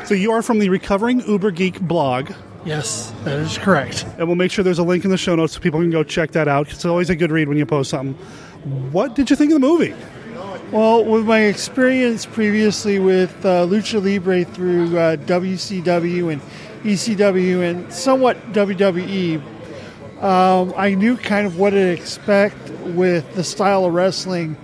So 0.07 0.15
you 0.15 0.31
are 0.31 0.41
from 0.41 0.61
the 0.61 0.69
Recovering 0.69 1.19
Uber 1.29 1.51
Geek 1.51 1.81
blog, 1.81 2.31
yes, 2.65 3.13
that 3.25 3.41
is 3.41 3.59
correct. 3.59 4.05
and 4.19 4.29
we'll 4.29 4.37
make 4.37 4.53
sure 4.53 4.63
there's 4.63 4.79
a 4.79 4.85
link 4.85 5.05
in 5.05 5.11
the 5.11 5.17
show 5.17 5.35
notes 5.35 5.55
so 5.55 5.61
people 5.61 5.81
can 5.81 5.91
go 5.91 6.05
check 6.05 6.31
that 6.31 6.47
out. 6.47 6.71
It's 6.71 6.85
always 6.85 7.11
a 7.11 7.17
good 7.17 7.33
read 7.33 7.49
when 7.49 7.57
you 7.59 7.67
post 7.67 7.91
something. 7.91 8.15
What 8.93 9.17
did 9.17 9.29
you 9.29 9.35
think 9.35 9.51
of 9.51 9.61
the 9.61 9.67
movie? 9.67 9.97
Well, 10.71 11.05
with 11.05 11.25
my 11.27 11.41
experience 11.41 12.25
previously 12.25 13.01
with 13.01 13.45
uh, 13.45 13.67
Lucha 13.67 14.01
Libre 14.01 14.45
through 14.45 14.97
uh, 14.97 15.17
WCW 15.17 16.33
and 16.33 16.41
ECW 16.85 17.69
and 17.69 17.93
somewhat 17.93 18.37
WWE, 18.53 19.43
um, 20.21 20.73
I 20.77 20.95
knew 20.95 21.17
kind 21.17 21.47
of 21.47 21.59
what 21.59 21.71
to 21.71 21.77
expect 21.93 22.71
with 22.71 23.35
the 23.35 23.45
style 23.45 23.85
of 23.85 23.93
wrestling 23.95 24.57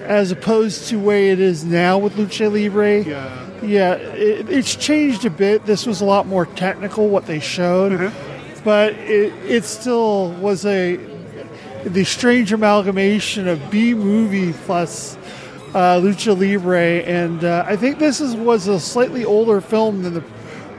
as 0.00 0.30
opposed 0.30 0.88
to 0.88 0.98
way 0.98 1.30
it 1.30 1.40
is 1.40 1.64
now 1.64 1.98
with 1.98 2.14
Lucha 2.16 2.50
Libre. 2.52 3.02
Yeah. 3.04 3.40
Yeah, 3.62 3.94
it, 3.94 4.50
it's 4.50 4.74
changed 4.76 5.24
a 5.24 5.30
bit. 5.30 5.64
This 5.64 5.86
was 5.86 6.02
a 6.02 6.04
lot 6.04 6.26
more 6.26 6.44
technical 6.44 7.08
what 7.08 7.26
they 7.26 7.40
showed, 7.40 7.92
Uh-huh. 7.94 8.60
but 8.62 8.92
it, 8.94 9.32
it 9.46 9.64
still 9.64 10.32
was 10.32 10.66
a 10.66 10.98
the 11.84 12.04
strange 12.04 12.52
amalgamation 12.52 13.46
of 13.48 13.70
B 13.70 13.94
movie 13.94 14.52
plus 14.66 15.16
uh, 15.74 15.98
Lucha 16.00 16.38
Libre, 16.38 16.78
and 17.04 17.42
uh, 17.44 17.64
I 17.66 17.76
think 17.76 17.98
this 17.98 18.20
is, 18.20 18.34
was 18.34 18.66
a 18.68 18.78
slightly 18.80 19.24
older 19.24 19.60
film 19.60 20.02
than 20.02 20.14
the 20.14 20.24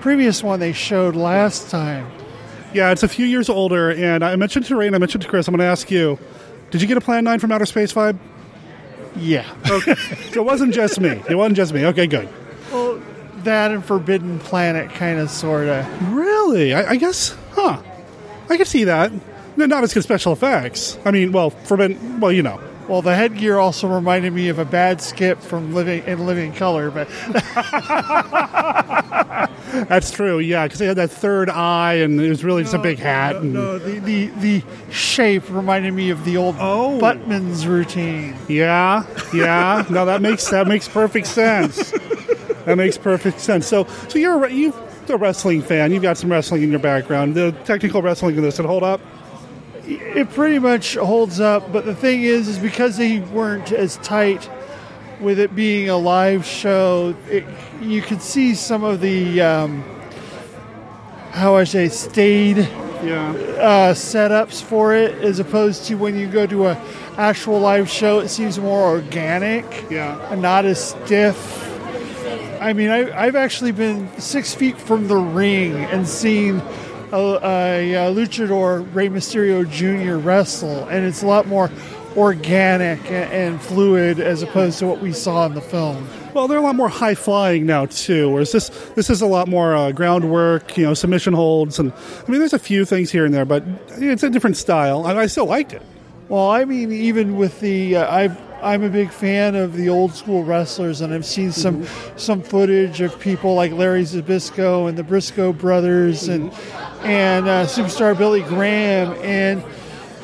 previous 0.02 0.42
one 0.44 0.60
they 0.60 0.74
showed 0.74 1.16
last 1.16 1.70
time. 1.70 2.08
Yeah, 2.76 2.92
it's 2.92 3.04
a 3.04 3.08
few 3.08 3.26
years 3.26 3.48
older, 3.48 3.90
and 3.90 4.22
I 4.22 4.36
mentioned 4.36 4.66
to 4.66 4.76
Ray 4.76 4.88
and 4.88 4.96
I 4.98 5.00
mentioned 5.00 5.24
to 5.24 5.30
Chris, 5.30 5.48
I'm 5.48 5.54
going 5.54 5.60
to 5.66 5.72
ask 5.72 5.90
you, 5.90 6.20
did 6.72 6.82
you 6.82 6.88
get 6.90 6.98
a 6.98 7.02
Plan 7.02 7.24
9 7.24 7.40
from 7.40 7.54
Outer 7.54 7.66
Space 7.66 7.94
vibe? 7.94 8.18
Yeah, 9.16 9.46
Okay. 9.66 9.96
So 10.34 10.42
it 10.42 10.46
wasn't 10.46 10.74
just 10.74 11.00
me. 11.00 11.22
It 11.30 11.36
wasn't 11.36 11.56
just 11.56 11.74
me. 11.74 11.86
Okay, 11.86 12.06
good. 12.06 12.28
Well, 12.74 13.02
that 13.44 13.72
and 13.72 13.84
Forbidden 13.84 14.40
Planet, 14.40 14.90
kind 14.90 15.20
of, 15.20 15.30
sort 15.30 15.68
of. 15.70 16.14
Really? 16.14 16.74
I, 16.74 16.90
I 16.92 16.96
guess, 16.98 17.34
huh. 17.54 17.82
I 18.50 18.58
could 18.58 18.68
see 18.68 18.84
that. 18.84 19.14
No, 19.56 19.66
Not 19.68 19.86
as 19.86 19.94
good 19.94 20.04
special 20.04 20.34
effects. 20.34 21.00
I 21.06 21.12
mean, 21.12 21.32
well, 21.32 21.52
Forbidden, 21.52 22.20
well, 22.20 22.34
you 22.34 22.44
know. 22.44 22.60
Well, 22.88 23.02
the 23.02 23.16
headgear 23.16 23.58
also 23.58 23.88
reminded 23.88 24.34
me 24.34 24.50
of 24.50 24.60
a 24.60 24.66
bad 24.66 25.02
skip 25.02 25.42
from 25.42 25.74
Living 25.74 26.04
in 26.06 26.26
Living 26.26 26.54
Color, 26.54 26.92
but 26.92 27.08
That's 29.90 30.12
true, 30.12 30.40
yeah, 30.40 30.64
because 30.66 30.80
they 30.80 30.86
had 30.86 30.98
that 30.98 31.12
third 31.12 31.50
eye, 31.50 31.96
and 31.96 32.20
it 32.22 32.30
was 32.30 32.44
really 32.44 32.64
just 32.64 32.76
a 32.76 32.80
big 32.80 32.98
hat. 33.00 33.36
and, 33.38 33.54
no, 33.54 33.78
the, 33.78 34.00
the 34.00 34.28
the 34.28 34.64
shape 34.92 35.44
reminded 35.50 35.94
me 35.94 36.12
of 36.12 36.24
the 36.24 36.38
old 36.38 36.56
Oh. 36.60 36.98
Buttman's 37.02 37.68
routine. 37.68 38.36
Yeah, 38.48 39.04
yeah. 39.34 39.84
No, 39.90 40.06
that 40.06 40.22
makes 40.22 40.50
that 40.52 40.68
makes 40.68 40.88
perfect 40.88 41.28
sense. 41.28 41.92
That 42.66 42.78
makes 42.78 42.98
perfect 42.98 43.42
sense. 43.42 43.68
So, 43.68 43.86
so 44.08 44.18
you're 44.18 44.46
a, 44.46 44.52
you're 44.52 44.74
a 45.10 45.18
wrestling 45.18 45.62
fan. 45.62 45.92
You've 45.92 46.04
got 46.04 46.18
some 46.18 46.32
wrestling 46.32 46.64
in 46.64 46.70
your 46.72 46.80
background. 46.80 47.36
The 47.36 47.52
technical 47.66 48.02
wrestling 48.02 48.38
in 48.38 48.42
this, 48.44 48.60
it 48.60 48.66
hold 48.66 48.84
up. 48.84 49.02
It 49.88 50.30
pretty 50.32 50.60
much 50.60 50.96
holds 50.96 51.40
up, 51.40 51.72
but 51.72 51.86
the 51.86 51.96
thing 51.96 52.24
is, 52.24 52.48
is 52.48 52.58
because 52.58 52.98
they 52.98 53.20
weren't 53.20 53.72
as 53.72 53.98
tight 53.98 54.50
with 55.20 55.40
it 55.40 55.56
being 55.56 55.90
a 55.90 55.98
live 55.98 56.46
show, 56.46 57.16
it, 57.30 57.46
you 57.82 58.02
could 58.02 58.22
see 58.22 58.56
some 58.56 58.84
of 58.84 59.00
the 59.00 59.42
um, 59.42 59.84
how 61.32 61.56
I 61.56 61.64
say 61.66 61.88
stayed 61.90 62.58
Yeah. 63.04 63.32
uh, 63.60 63.94
setups 63.94 64.62
for 64.64 64.96
it, 64.96 65.14
as 65.22 65.40
opposed 65.40 65.86
to 65.86 65.96
when 65.96 66.18
you 66.18 66.28
go 66.28 66.48
to 66.48 66.68
a 66.68 66.82
actual 67.18 67.60
live 67.60 67.90
show, 67.90 68.20
it 68.20 68.30
seems 68.30 68.58
more 68.60 68.82
organic. 68.90 69.66
Yeah. 69.90 70.18
and 70.32 70.42
not 70.42 70.66
as 70.66 70.84
stiff. 70.84 71.62
I 72.62 72.74
mean, 72.74 72.90
I, 72.90 73.26
I've 73.26 73.36
actually 73.36 73.72
been 73.74 74.10
six 74.20 74.56
feet 74.56 74.78
from 74.80 75.08
the 75.08 75.18
ring 75.18 75.74
and 75.76 76.08
seen 76.08 76.62
a, 77.16 77.40
a, 77.44 77.94
a 77.94 78.14
luchador 78.14 78.88
Rey 78.94 79.10
Mysterio 79.10 79.70
Jr. 79.70 80.18
wrestle, 80.18 80.88
and 80.90 81.06
it's 81.06 81.24
a 81.24 81.28
lot 81.28 81.48
more 81.48 81.72
organic 82.18 83.00
and, 83.06 83.32
and 83.32 83.62
fluid 83.62 84.20
as 84.20 84.42
opposed 84.42 84.80
to 84.80 84.88
what 84.88 85.02
we 85.02 85.12
saw 85.12 85.46
in 85.46 85.54
the 85.54 85.62
film. 85.62 86.08
Well, 86.34 86.48
they're 86.48 86.60
a 86.60 86.62
lot 86.62 86.76
more 86.76 86.90
high 86.90 87.16
flying 87.16 87.66
now 87.66 87.86
too. 87.86 88.30
Whereas 88.30 88.52
this 88.52 88.70
this 88.96 89.10
is 89.10 89.22
a 89.22 89.26
lot 89.26 89.48
more 89.48 89.76
uh, 89.76 89.92
groundwork, 89.92 90.78
you 90.78 90.84
know, 90.84 90.94
submission 90.94 91.34
holds, 91.34 91.80
and 91.80 91.94
I 91.94 92.30
mean, 92.30 92.40
there's 92.40 92.54
a 92.54 92.60
few 92.60 92.86
things 92.86 93.12
here 93.12 93.26
and 93.26 93.34
there, 93.34 93.46
but 93.46 93.64
it's 93.92 94.24
a 94.24 94.30
different 94.30 94.58
style. 94.58 95.06
I, 95.06 95.16
I 95.16 95.26
still 95.28 95.46
liked 95.46 95.74
it. 95.74 95.82
Well, 96.28 96.50
I 96.50 96.66
mean, 96.66 96.92
even 96.92 97.38
with 97.38 97.60
the, 97.60 97.98
uh, 97.98 98.14
I've, 98.14 98.38
I'm 98.66 98.82
a 98.82 98.90
big 98.90 99.12
fan 99.12 99.56
of 99.56 99.76
the 99.76 99.90
old 99.90 100.16
school 100.16 100.44
wrestlers, 100.44 101.02
and 101.02 101.14
I've 101.14 101.26
seen 101.26 101.52
some 101.52 101.86
some 102.18 102.42
footage 102.42 103.00
of 103.00 103.20
people 103.20 103.54
like 103.54 103.72
Larry 103.72 104.02
Zbyszko 104.02 104.90
and 104.90 104.98
the 104.98 105.04
Briscoe 105.04 105.54
brothers, 105.54 106.28
and 106.28 106.52
and 107.04 107.48
uh, 107.48 107.68
superstar 107.68 108.18
Billy 108.18 108.42
Graham, 108.42 109.14
and 109.22 109.64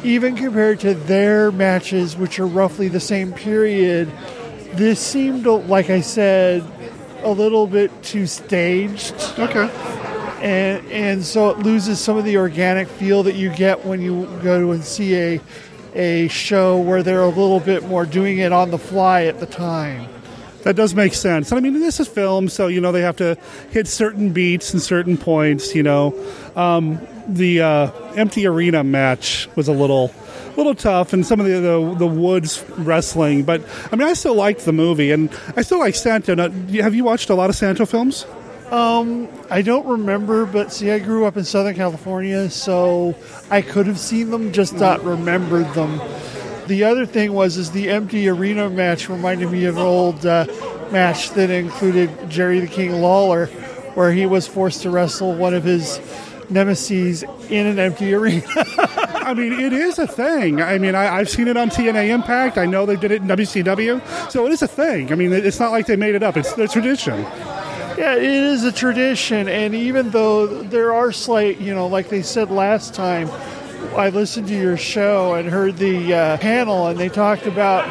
even 0.03 0.35
compared 0.35 0.79
to 0.79 0.95
their 0.95 1.51
matches, 1.51 2.17
which 2.17 2.39
are 2.39 2.47
roughly 2.47 2.87
the 2.87 2.99
same 2.99 3.31
period, 3.31 4.11
this 4.73 4.99
seemed 4.99 5.45
like 5.45 5.91
I 5.91 6.01
said 6.01 6.63
a 7.21 7.29
little 7.29 7.67
bit 7.67 7.91
too 8.01 8.25
staged. 8.25 9.13
Okay. 9.37 9.69
and 10.41 10.91
and 10.91 11.23
so 11.23 11.51
it 11.51 11.59
loses 11.59 11.99
some 11.99 12.17
of 12.17 12.25
the 12.25 12.37
organic 12.37 12.87
feel 12.87 13.21
that 13.21 13.35
you 13.35 13.53
get 13.53 13.85
when 13.85 14.01
you 14.01 14.25
go 14.41 14.59
to 14.59 14.71
and 14.71 14.83
see 14.83 15.15
a 15.15 15.41
a 15.93 16.27
show 16.29 16.79
where 16.79 17.03
they're 17.03 17.21
a 17.21 17.27
little 17.27 17.59
bit 17.59 17.83
more 17.83 18.05
doing 18.05 18.39
it 18.39 18.51
on 18.51 18.71
the 18.71 18.77
fly 18.77 19.23
at 19.23 19.39
the 19.39 19.45
time. 19.45 20.07
That 20.63 20.75
does 20.75 20.93
make 20.93 21.13
sense. 21.13 21.51
I 21.51 21.59
mean, 21.59 21.73
this 21.79 21.99
is 21.99 22.07
film, 22.07 22.47
so 22.47 22.67
you 22.67 22.81
know 22.81 22.91
they 22.91 23.01
have 23.01 23.17
to 23.17 23.37
hit 23.71 23.87
certain 23.87 24.31
beats 24.31 24.73
and 24.73 24.81
certain 24.81 25.17
points. 25.17 25.73
You 25.73 25.83
know, 25.83 26.15
um, 26.55 26.99
the 27.27 27.61
uh, 27.61 27.91
empty 28.15 28.45
arena 28.45 28.83
match 28.83 29.49
was 29.55 29.67
a 29.67 29.71
little, 29.71 30.13
little 30.57 30.75
tough, 30.75 31.13
and 31.13 31.25
some 31.25 31.39
of 31.39 31.47
the, 31.47 31.59
the 31.59 31.95
the 31.95 32.07
woods 32.07 32.63
wrestling. 32.77 33.43
But 33.43 33.63
I 33.91 33.95
mean, 33.95 34.07
I 34.07 34.13
still 34.13 34.35
liked 34.35 34.65
the 34.65 34.73
movie, 34.73 35.11
and 35.11 35.31
I 35.57 35.63
still 35.63 35.79
like 35.79 35.95
Santo. 35.95 36.35
Now, 36.35 36.49
have 36.81 36.93
you 36.93 37.03
watched 37.03 37.31
a 37.31 37.35
lot 37.35 37.49
of 37.49 37.55
Santo 37.55 37.87
films? 37.87 38.27
I 38.71 39.61
don't 39.61 39.85
remember, 39.85 40.45
but 40.45 40.71
see, 40.71 40.91
I 40.91 40.99
grew 40.99 41.25
up 41.25 41.35
in 41.35 41.43
Southern 41.43 41.75
California, 41.75 42.49
so 42.49 43.15
I 43.49 43.61
could 43.61 43.85
have 43.85 43.99
seen 43.99 44.31
them, 44.31 44.53
just 44.53 44.73
not 44.73 45.03
remembered 45.03 45.73
them. 45.73 45.99
The 46.67 46.85
other 46.85 47.05
thing 47.05 47.33
was, 47.33 47.57
is 47.57 47.71
the 47.71 47.89
empty 47.89 48.29
arena 48.29 48.69
match 48.69 49.09
reminded 49.09 49.51
me 49.51 49.65
of 49.65 49.75
an 49.75 49.83
old 49.83 50.25
uh, 50.25 50.45
match 50.89 51.31
that 51.31 51.49
included 51.49 52.29
Jerry 52.29 52.61
the 52.61 52.67
King 52.67 52.93
Lawler, 53.01 53.47
where 53.93 54.13
he 54.13 54.25
was 54.25 54.47
forced 54.47 54.83
to 54.83 54.89
wrestle 54.89 55.35
one 55.35 55.53
of 55.53 55.65
his 55.65 55.99
nemesis 56.49 57.23
in 57.49 57.67
an 57.67 57.77
empty 57.77 58.13
arena. 58.13 58.45
I 58.55 59.33
mean, 59.33 59.51
it 59.51 59.73
is 59.73 59.99
a 59.99 60.07
thing. 60.07 60.61
I 60.61 60.77
mean, 60.77 60.95
I, 60.95 61.17
I've 61.17 61.29
seen 61.29 61.49
it 61.49 61.57
on 61.57 61.69
TNA 61.69 62.07
Impact. 62.07 62.57
I 62.57 62.65
know 62.65 62.85
they 62.85 62.95
did 62.95 63.11
it 63.11 63.21
in 63.21 63.27
WCW, 63.27 64.31
so 64.31 64.45
it 64.45 64.53
is 64.53 64.61
a 64.61 64.67
thing. 64.67 65.11
I 65.11 65.15
mean, 65.15 65.33
it's 65.33 65.59
not 65.59 65.71
like 65.71 65.87
they 65.87 65.97
made 65.97 66.15
it 66.15 66.23
up. 66.23 66.37
It's 66.37 66.53
their 66.53 66.67
tradition. 66.67 67.25
Yeah, 68.01 68.15
it 68.15 68.23
is 68.23 68.63
a 68.63 68.71
tradition, 68.71 69.47
and 69.47 69.75
even 69.75 70.09
though 70.09 70.47
there 70.47 70.91
are 70.91 71.11
slight, 71.11 71.61
you 71.61 71.75
know, 71.75 71.85
like 71.85 72.09
they 72.09 72.23
said 72.23 72.49
last 72.49 72.95
time, 72.95 73.29
I 73.95 74.09
listened 74.09 74.47
to 74.47 74.57
your 74.57 74.75
show 74.75 75.35
and 75.35 75.47
heard 75.47 75.77
the 75.77 76.11
uh, 76.11 76.37
panel, 76.39 76.87
and 76.87 76.99
they 76.99 77.09
talked 77.09 77.45
about 77.45 77.85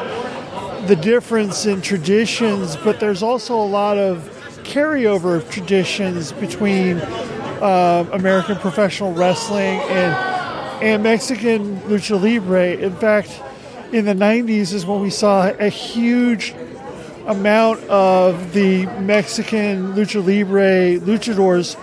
the 0.88 0.96
difference 0.96 1.64
in 1.64 1.80
traditions, 1.80 2.74
but 2.74 2.98
there's 2.98 3.22
also 3.22 3.54
a 3.54 3.62
lot 3.62 3.98
of 3.98 4.28
carryover 4.64 5.36
of 5.36 5.48
traditions 5.48 6.32
between 6.32 6.96
uh, 7.62 8.04
American 8.12 8.56
professional 8.56 9.12
wrestling 9.12 9.78
and 9.78 10.12
and 10.82 11.04
Mexican 11.04 11.76
lucha 11.82 12.20
libre. 12.20 12.72
In 12.72 12.96
fact, 12.96 13.40
in 13.92 14.06
the 14.06 14.14
90s 14.14 14.72
is 14.72 14.84
when 14.84 15.02
we 15.02 15.10
saw 15.10 15.50
a 15.50 15.68
huge 15.68 16.52
amount 17.26 17.82
of 17.84 18.52
the 18.52 18.86
Mexican 19.00 19.94
lucha 19.94 20.24
libre 20.24 20.98
luchadors 21.00 21.76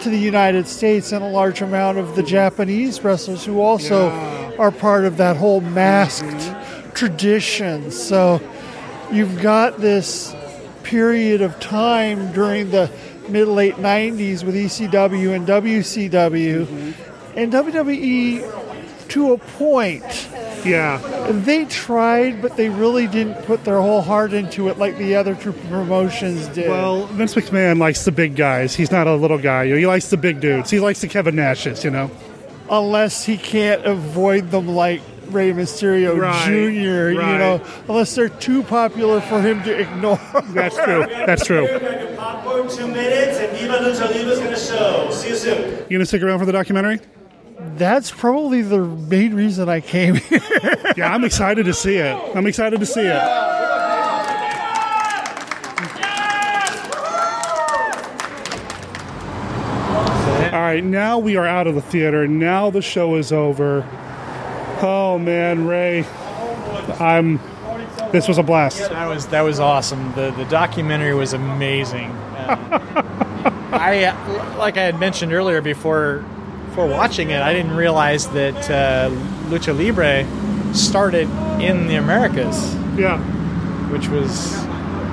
to 0.00 0.10
the 0.10 0.18
United 0.18 0.66
States 0.66 1.12
and 1.12 1.24
a 1.24 1.28
large 1.28 1.62
amount 1.62 1.98
of 1.98 2.16
the 2.16 2.22
Japanese 2.22 3.02
wrestlers 3.02 3.44
who 3.44 3.60
also 3.60 4.10
are 4.58 4.70
part 4.70 5.04
of 5.04 5.16
that 5.16 5.36
whole 5.36 5.60
masked 5.60 6.26
mm-hmm. 6.26 6.90
tradition. 6.90 7.90
So 7.90 8.40
you've 9.12 9.40
got 9.40 9.78
this 9.78 10.34
period 10.82 11.40
of 11.40 11.58
time 11.60 12.32
during 12.32 12.70
the 12.70 12.90
mid 13.28 13.48
late 13.48 13.76
90s 13.76 14.44
with 14.44 14.54
ECW 14.54 15.34
and 15.34 15.46
WCW. 15.46 16.66
Mm-hmm. 16.66 17.38
And 17.38 17.52
WWE, 17.52 19.08
to 19.08 19.32
a 19.32 19.38
point, 19.38 20.04
Yeah. 20.64 20.98
they 21.30 21.64
tried, 21.66 22.40
but 22.42 22.56
they 22.56 22.68
really 22.68 23.06
didn't 23.06 23.42
put 23.44 23.64
their 23.64 23.80
whole 23.80 24.02
heart 24.02 24.32
into 24.32 24.68
it 24.68 24.78
like 24.78 24.96
the 24.98 25.16
other 25.16 25.34
two 25.34 25.52
promotions 25.52 26.48
did. 26.48 26.68
Well, 26.68 27.06
Vince 27.06 27.34
McMahon 27.34 27.78
likes 27.78 28.04
the 28.04 28.12
big 28.12 28.36
guys. 28.36 28.74
He's 28.74 28.90
not 28.90 29.06
a 29.06 29.14
little 29.14 29.38
guy. 29.38 29.66
He 29.66 29.86
likes 29.86 30.08
the 30.08 30.16
big 30.16 30.40
dudes. 30.40 30.70
He 30.70 30.80
likes 30.80 31.00
the 31.00 31.08
Kevin 31.08 31.34
Nashes, 31.36 31.84
you 31.84 31.90
know? 31.90 32.10
unless 32.70 33.24
he 33.24 33.36
can't 33.36 33.84
avoid 33.84 34.50
them 34.50 34.66
like 34.68 35.02
Rey 35.26 35.52
Mysterio 35.52 36.18
Right, 36.18 36.46
Jr., 36.46 37.10
you 37.10 37.14
know, 37.38 37.62
unless 37.88 38.14
they're 38.14 38.28
too 38.28 38.62
popular 38.62 39.20
for 39.20 39.40
him 39.40 39.62
to 39.64 39.80
ignore. 39.80 40.18
That's 40.48 40.76
true. 40.76 41.06
That's 41.26 41.44
true. 41.44 41.66
Popcorn, 42.16 42.68
two 42.68 42.86
minutes, 42.86 43.38
and 43.38 43.56
Viva 43.56 43.74
Lucha 43.78 44.12
Libre's 44.14 44.38
going 44.38 44.50
to 44.50 44.56
show. 44.58 45.10
See 45.10 45.28
you 45.30 45.36
soon. 45.36 45.78
You 45.88 45.98
gonna 45.98 46.06
stick 46.06 46.22
around 46.22 46.38
for 46.38 46.46
the 46.46 46.52
documentary? 46.52 47.00
That's 47.76 48.10
probably 48.10 48.62
the 48.62 48.78
main 48.84 49.34
reason 49.34 49.68
I 49.68 49.80
came 49.80 50.14
here. 50.30 50.40
Yeah, 50.96 51.12
I'm 51.12 51.24
excited 51.24 51.66
to 51.66 51.74
see 51.74 51.96
it. 51.96 52.14
I'm 52.36 52.46
excited 52.46 52.80
to 52.80 52.86
see 52.86 53.02
it. 53.02 53.22
All 60.52 60.60
right, 60.60 60.84
now 60.84 61.18
we 61.18 61.36
are 61.36 61.46
out 61.46 61.66
of 61.66 61.74
the 61.74 61.82
theater. 61.82 62.28
Now 62.28 62.70
the 62.70 62.80
show 62.82 63.16
is 63.16 63.32
over. 63.32 63.84
Oh 64.80 65.18
man, 65.18 65.66
Ray, 65.66 66.04
I'm. 67.00 67.40
This 68.12 68.28
was 68.28 68.38
a 68.38 68.42
blast. 68.44 68.78
That 68.90 69.06
was 69.06 69.26
that 69.28 69.40
was 69.40 69.58
awesome. 69.58 70.12
The 70.14 70.30
the 70.30 70.44
documentary 70.44 71.14
was 71.14 71.32
amazing. 71.32 72.10
Um, 72.44 73.72
I 73.72 74.04
uh, 74.04 74.58
like 74.58 74.76
I 74.76 74.82
had 74.82 75.00
mentioned 75.00 75.32
earlier 75.32 75.60
before 75.62 76.24
before 76.74 76.88
watching 76.88 77.30
it, 77.30 77.40
I 77.40 77.52
didn't 77.52 77.76
realize 77.76 78.26
that 78.30 78.68
uh, 78.68 79.08
lucha 79.48 79.72
libre 79.78 80.26
started 80.74 81.28
in 81.62 81.86
the 81.86 81.94
Americas, 81.94 82.74
Yeah, 82.96 83.20
which 83.92 84.08
was 84.08 84.52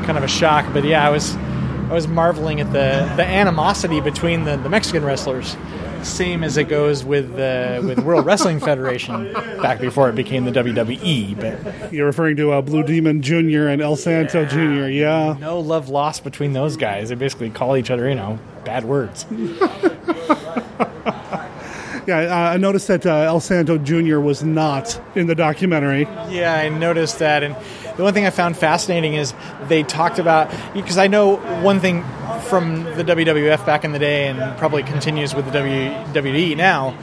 kind 0.07 0.17
of 0.17 0.23
a 0.23 0.27
shock. 0.27 0.65
But 0.73 0.83
yeah, 0.85 1.05
I 1.05 1.11
was 1.11 1.35
I 1.35 1.93
was 1.93 2.07
marveling 2.07 2.61
at 2.61 2.73
the 2.73 3.13
the 3.15 3.23
animosity 3.23 4.01
between 4.01 4.43
the, 4.43 4.57
the 4.57 4.69
Mexican 4.69 5.05
wrestlers. 5.05 5.55
Same 6.01 6.43
as 6.43 6.57
it 6.57 6.63
goes 6.67 7.03
with 7.03 7.29
uh, 7.37 7.79
with 7.85 7.99
World 7.99 8.25
Wrestling 8.25 8.59
Federation 8.71 9.31
back 9.61 9.79
before 9.79 10.09
it 10.09 10.15
became 10.15 10.45
the 10.45 10.51
WWE, 10.51 11.39
but 11.39 11.93
you're 11.93 12.07
referring 12.07 12.37
to 12.37 12.53
uh, 12.53 12.61
Blue 12.63 12.81
Demon 12.81 13.21
Jr. 13.21 13.67
and 13.67 13.83
El 13.83 13.95
Santo 13.95 14.45
Jr. 14.45 14.87
Yeah, 14.87 15.37
no 15.39 15.59
love 15.59 15.89
lost 15.89 16.23
between 16.23 16.53
those 16.53 16.75
guys. 16.75 17.09
They 17.09 17.15
basically 17.15 17.51
call 17.51 17.77
each 17.77 17.91
other, 17.91 18.09
you 18.09 18.15
know, 18.15 18.39
bad 18.65 18.83
words. 18.83 19.27
yeah. 22.07 22.17
Uh, 22.19 22.53
I 22.53 22.57
noticed 22.57 22.87
that 22.87 23.05
uh, 23.05 23.11
El 23.11 23.39
Santo 23.39 23.77
Jr. 23.77 24.19
was 24.19 24.43
not 24.43 24.99
in 25.15 25.27
the 25.27 25.35
documentary. 25.35 26.03
Yeah, 26.29 26.53
I 26.53 26.69
noticed 26.69 27.19
that. 27.19 27.43
And 27.43 27.55
the 27.97 28.03
one 28.03 28.13
thing 28.13 28.25
I 28.25 28.29
found 28.29 28.57
fascinating 28.57 29.13
is 29.13 29.33
they 29.67 29.83
talked 29.83 30.19
about 30.19 30.51
because 30.73 30.97
I 30.97 31.07
know 31.07 31.37
one 31.61 31.79
thing 31.79 32.03
from 32.47 32.83
the 32.83 33.03
WWF 33.03 33.65
back 33.65 33.83
in 33.83 33.91
the 33.91 33.99
day, 33.99 34.27
and 34.27 34.57
probably 34.57 34.83
continues 34.83 35.35
with 35.35 35.45
the 35.45 35.51
WWE 35.51 36.57
now. 36.57 36.97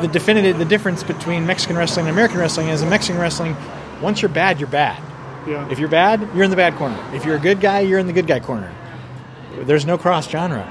The 0.00 0.08
definitive, 0.08 0.58
the 0.58 0.64
difference 0.64 1.02
between 1.02 1.46
Mexican 1.46 1.76
wrestling 1.76 2.06
and 2.06 2.12
American 2.12 2.38
wrestling 2.38 2.68
is 2.68 2.82
in 2.82 2.90
Mexican 2.90 3.20
wrestling, 3.20 3.56
once 4.02 4.20
you're 4.20 4.28
bad, 4.28 4.60
you're 4.60 4.68
bad. 4.68 5.02
Yeah. 5.46 5.68
If 5.70 5.78
you're 5.78 5.88
bad, 5.88 6.20
you're 6.34 6.44
in 6.44 6.50
the 6.50 6.56
bad 6.56 6.74
corner. 6.74 6.98
If 7.14 7.24
you're 7.24 7.36
a 7.36 7.40
good 7.40 7.60
guy, 7.60 7.80
you're 7.80 7.98
in 7.98 8.06
the 8.06 8.12
good 8.12 8.26
guy 8.26 8.40
corner. 8.40 8.72
There's 9.60 9.86
no 9.86 9.96
cross 9.96 10.28
genre. 10.28 10.70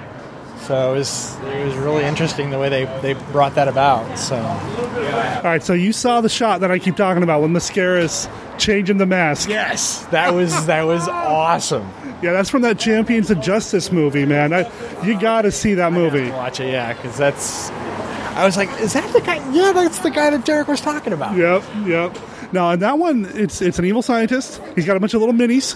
So 0.62 0.94
it 0.94 0.98
was, 0.98 1.36
it 1.44 1.66
was 1.66 1.76
really 1.76 2.04
interesting 2.04 2.50
the 2.50 2.58
way 2.58 2.70
they, 2.70 2.86
they 3.02 3.14
brought 3.32 3.56
that 3.56 3.68
about. 3.68 4.18
So 4.18 4.36
All 4.36 5.42
right, 5.44 5.62
so 5.62 5.74
you 5.74 5.94
saw 5.94 6.22
the 6.22 6.30
shot 6.30 6.62
that 6.62 6.72
I 6.72 6.80
keep 6.80 6.96
talking 6.96 7.22
about 7.24 7.42
when 7.42 7.54
Mascara's 7.54 8.28
changing 8.58 8.98
the 8.98 9.06
mask. 9.06 9.48
yes, 9.50 10.06
that 10.08 10.34
was 10.34 10.66
that 10.66 10.84
was 10.84 11.08
awesome. 11.08 11.88
Yeah, 12.22 12.32
that's 12.32 12.50
from 12.50 12.62
that 12.64 12.80
Champions 12.80 13.30
of 13.30 13.42
Justice 13.42 13.92
movie, 13.92 14.26
man. 14.26 14.54
I, 14.54 14.72
you 15.06 15.20
got 15.20 15.44
to 15.44 15.52
see 15.52 15.76
that 15.76 15.92
movie. 15.92 16.32
Watch 16.32 16.60
it, 16.60 16.72
yeah, 16.72 16.94
because 16.94 17.18
that's. 17.18 17.70
I 18.36 18.46
was 18.46 18.58
like, 18.58 18.70
is 18.82 18.94
that 18.94 19.12
the 19.14 19.22
guy? 19.22 19.36
Yeah, 19.54 19.72
that's 19.72 20.00
the 20.00 20.10
guy 20.10 20.30
that 20.30 20.46
Derek 20.46 20.68
was 20.68 20.82
talking 20.82 21.14
about. 21.14 21.36
Yep, 21.38 21.64
yep. 21.86 22.18
No, 22.52 22.70
and 22.72 22.82
that 22.82 22.98
one, 22.98 23.26
it's 23.34 23.62
it's 23.62 23.78
an 23.80 23.86
evil 23.86 24.02
scientist. 24.02 24.62
He's 24.76 24.86
got 24.86 24.96
a 24.98 25.00
bunch 25.00 25.14
of 25.14 25.20
little 25.22 25.36
minis, 25.36 25.76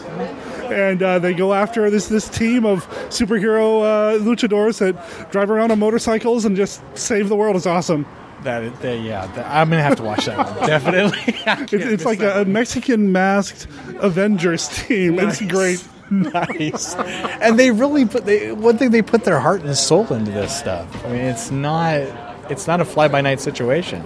and 0.71 1.01
uh, 1.01 1.19
they 1.19 1.33
go 1.33 1.53
after 1.53 1.89
this 1.89 2.07
this 2.07 2.27
team 2.29 2.65
of 2.65 2.87
superhero 3.09 3.83
uh, 3.83 4.19
luchadors 4.19 4.79
that 4.79 5.31
drive 5.31 5.49
around 5.49 5.71
on 5.71 5.79
motorcycles 5.79 6.45
and 6.45 6.55
just 6.55 6.81
save 6.97 7.29
the 7.29 7.35
world. 7.35 7.55
It's 7.55 7.65
awesome. 7.65 8.05
That, 8.43 8.81
that 8.81 9.01
yeah, 9.01 9.27
that, 9.27 9.45
I'm 9.47 9.69
gonna 9.69 9.83
have 9.83 9.97
to 9.97 10.03
watch 10.03 10.25
that 10.25 10.37
one 10.37 10.55
definitely. 10.67 11.35
It's, 11.77 11.85
it's 11.85 12.05
like 12.05 12.21
a, 12.21 12.41
a 12.41 12.45
Mexican 12.45 13.11
masked 13.11 13.67
Avengers 13.97 14.67
team. 14.69 15.19
It's 15.19 15.41
great. 15.41 15.85
nice, 16.09 16.95
and 16.95 17.59
they 17.59 17.69
really 17.69 18.05
put 18.05 18.25
they 18.25 18.51
one 18.51 18.77
thing 18.77 18.91
they 18.91 19.01
put 19.01 19.25
their 19.25 19.39
heart 19.39 19.61
and 19.61 19.75
soul 19.77 20.11
into 20.13 20.31
this 20.31 20.57
stuff. 20.57 21.05
I 21.05 21.09
mean, 21.09 21.21
it's 21.21 21.51
not 21.51 22.01
it's 22.49 22.65
not 22.65 22.81
a 22.81 22.85
fly 22.85 23.07
by 23.07 23.21
night 23.21 23.41
situation. 23.41 24.01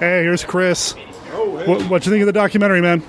Hey, 0.00 0.22
here's 0.22 0.44
Chris. 0.44 0.94
What, 1.32 1.88
what 1.88 2.06
you 2.06 2.10
think 2.12 2.22
of 2.22 2.26
the 2.26 2.32
documentary, 2.32 2.80
man? 2.80 3.02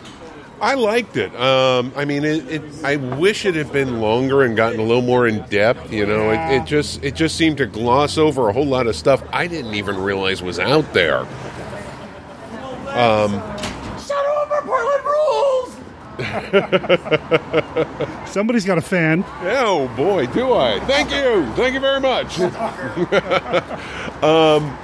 I 0.61 0.73
liked 0.75 1.17
it. 1.17 1.35
Um, 1.35 1.91
I 1.95 2.05
mean, 2.05 2.23
it, 2.23 2.49
it. 2.49 2.61
I 2.83 2.95
wish 2.95 3.45
it 3.45 3.55
had 3.55 3.71
been 3.73 3.99
longer 3.99 4.43
and 4.43 4.55
gotten 4.55 4.79
a 4.79 4.83
little 4.83 5.01
more 5.01 5.27
in 5.27 5.41
depth. 5.49 5.91
You 5.91 6.05
know, 6.05 6.31
it, 6.31 6.61
it 6.61 6.65
just 6.65 7.03
it 7.03 7.15
just 7.15 7.35
seemed 7.35 7.57
to 7.57 7.65
gloss 7.65 8.17
over 8.17 8.49
a 8.49 8.53
whole 8.53 8.65
lot 8.65 8.87
of 8.87 8.95
stuff 8.95 9.21
I 9.33 9.47
didn't 9.47 9.73
even 9.73 9.97
realize 9.97 10.41
was 10.41 10.57
out 10.59 10.93
there. 10.93 11.19
Um, 12.95 13.31
Shadow 13.99 14.33
over, 14.43 14.61
Portland 14.63 15.03
rules. 15.03 15.75
Somebody's 18.31 18.63
got 18.63 18.77
a 18.77 18.81
fan. 18.81 19.25
Oh 19.41 19.91
boy, 19.97 20.27
do 20.27 20.53
I! 20.53 20.79
Thank 20.85 21.11
you, 21.11 21.45
thank 21.55 21.73
you 21.73 21.81
very 21.81 21.99
much. 21.99 22.39
um, 24.23 24.77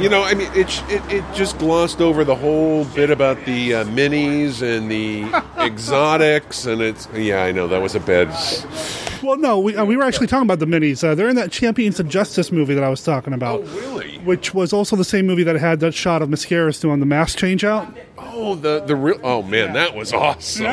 you 0.00 0.08
know, 0.08 0.24
I 0.24 0.34
mean, 0.34 0.50
it, 0.54 0.82
it 0.90 1.02
it 1.12 1.24
just 1.34 1.58
glossed 1.58 2.00
over 2.00 2.24
the 2.24 2.34
whole 2.34 2.84
bit 2.86 3.10
about 3.10 3.44
the 3.44 3.74
uh, 3.74 3.84
minis 3.84 4.60
and 4.60 4.90
the 4.90 5.24
exotics, 5.64 6.66
and 6.66 6.82
it's 6.82 7.08
yeah, 7.14 7.44
I 7.44 7.52
know 7.52 7.68
that 7.68 7.80
was 7.80 7.94
a 7.94 8.00
bad. 8.00 8.28
Well, 9.22 9.38
no, 9.38 9.58
we, 9.58 9.74
uh, 9.74 9.84
we 9.84 9.96
were 9.96 10.02
actually 10.02 10.26
talking 10.26 10.46
about 10.46 10.58
the 10.58 10.66
minis. 10.66 11.02
Uh, 11.02 11.14
they're 11.14 11.28
in 11.28 11.36
that 11.36 11.50
Champions 11.50 11.98
of 12.00 12.08
Justice 12.08 12.52
movie 12.52 12.74
that 12.74 12.84
I 12.84 12.88
was 12.88 13.02
talking 13.02 13.32
about. 13.32 13.60
Oh, 13.60 13.62
really? 13.62 14.18
Which 14.18 14.52
was 14.52 14.72
also 14.72 14.96
the 14.96 15.04
same 15.04 15.26
movie 15.26 15.44
that 15.44 15.56
had 15.56 15.80
that 15.80 15.94
shot 15.94 16.22
of 16.22 16.28
Mascaras 16.28 16.80
doing 16.80 17.00
the 17.00 17.06
mask 17.06 17.38
change 17.38 17.64
out. 17.64 17.96
Oh, 18.18 18.54
the 18.56 18.80
the 18.80 18.96
real. 18.96 19.20
Oh 19.22 19.42
man, 19.42 19.74
that 19.74 19.94
was 19.94 20.12
awesome. 20.12 20.66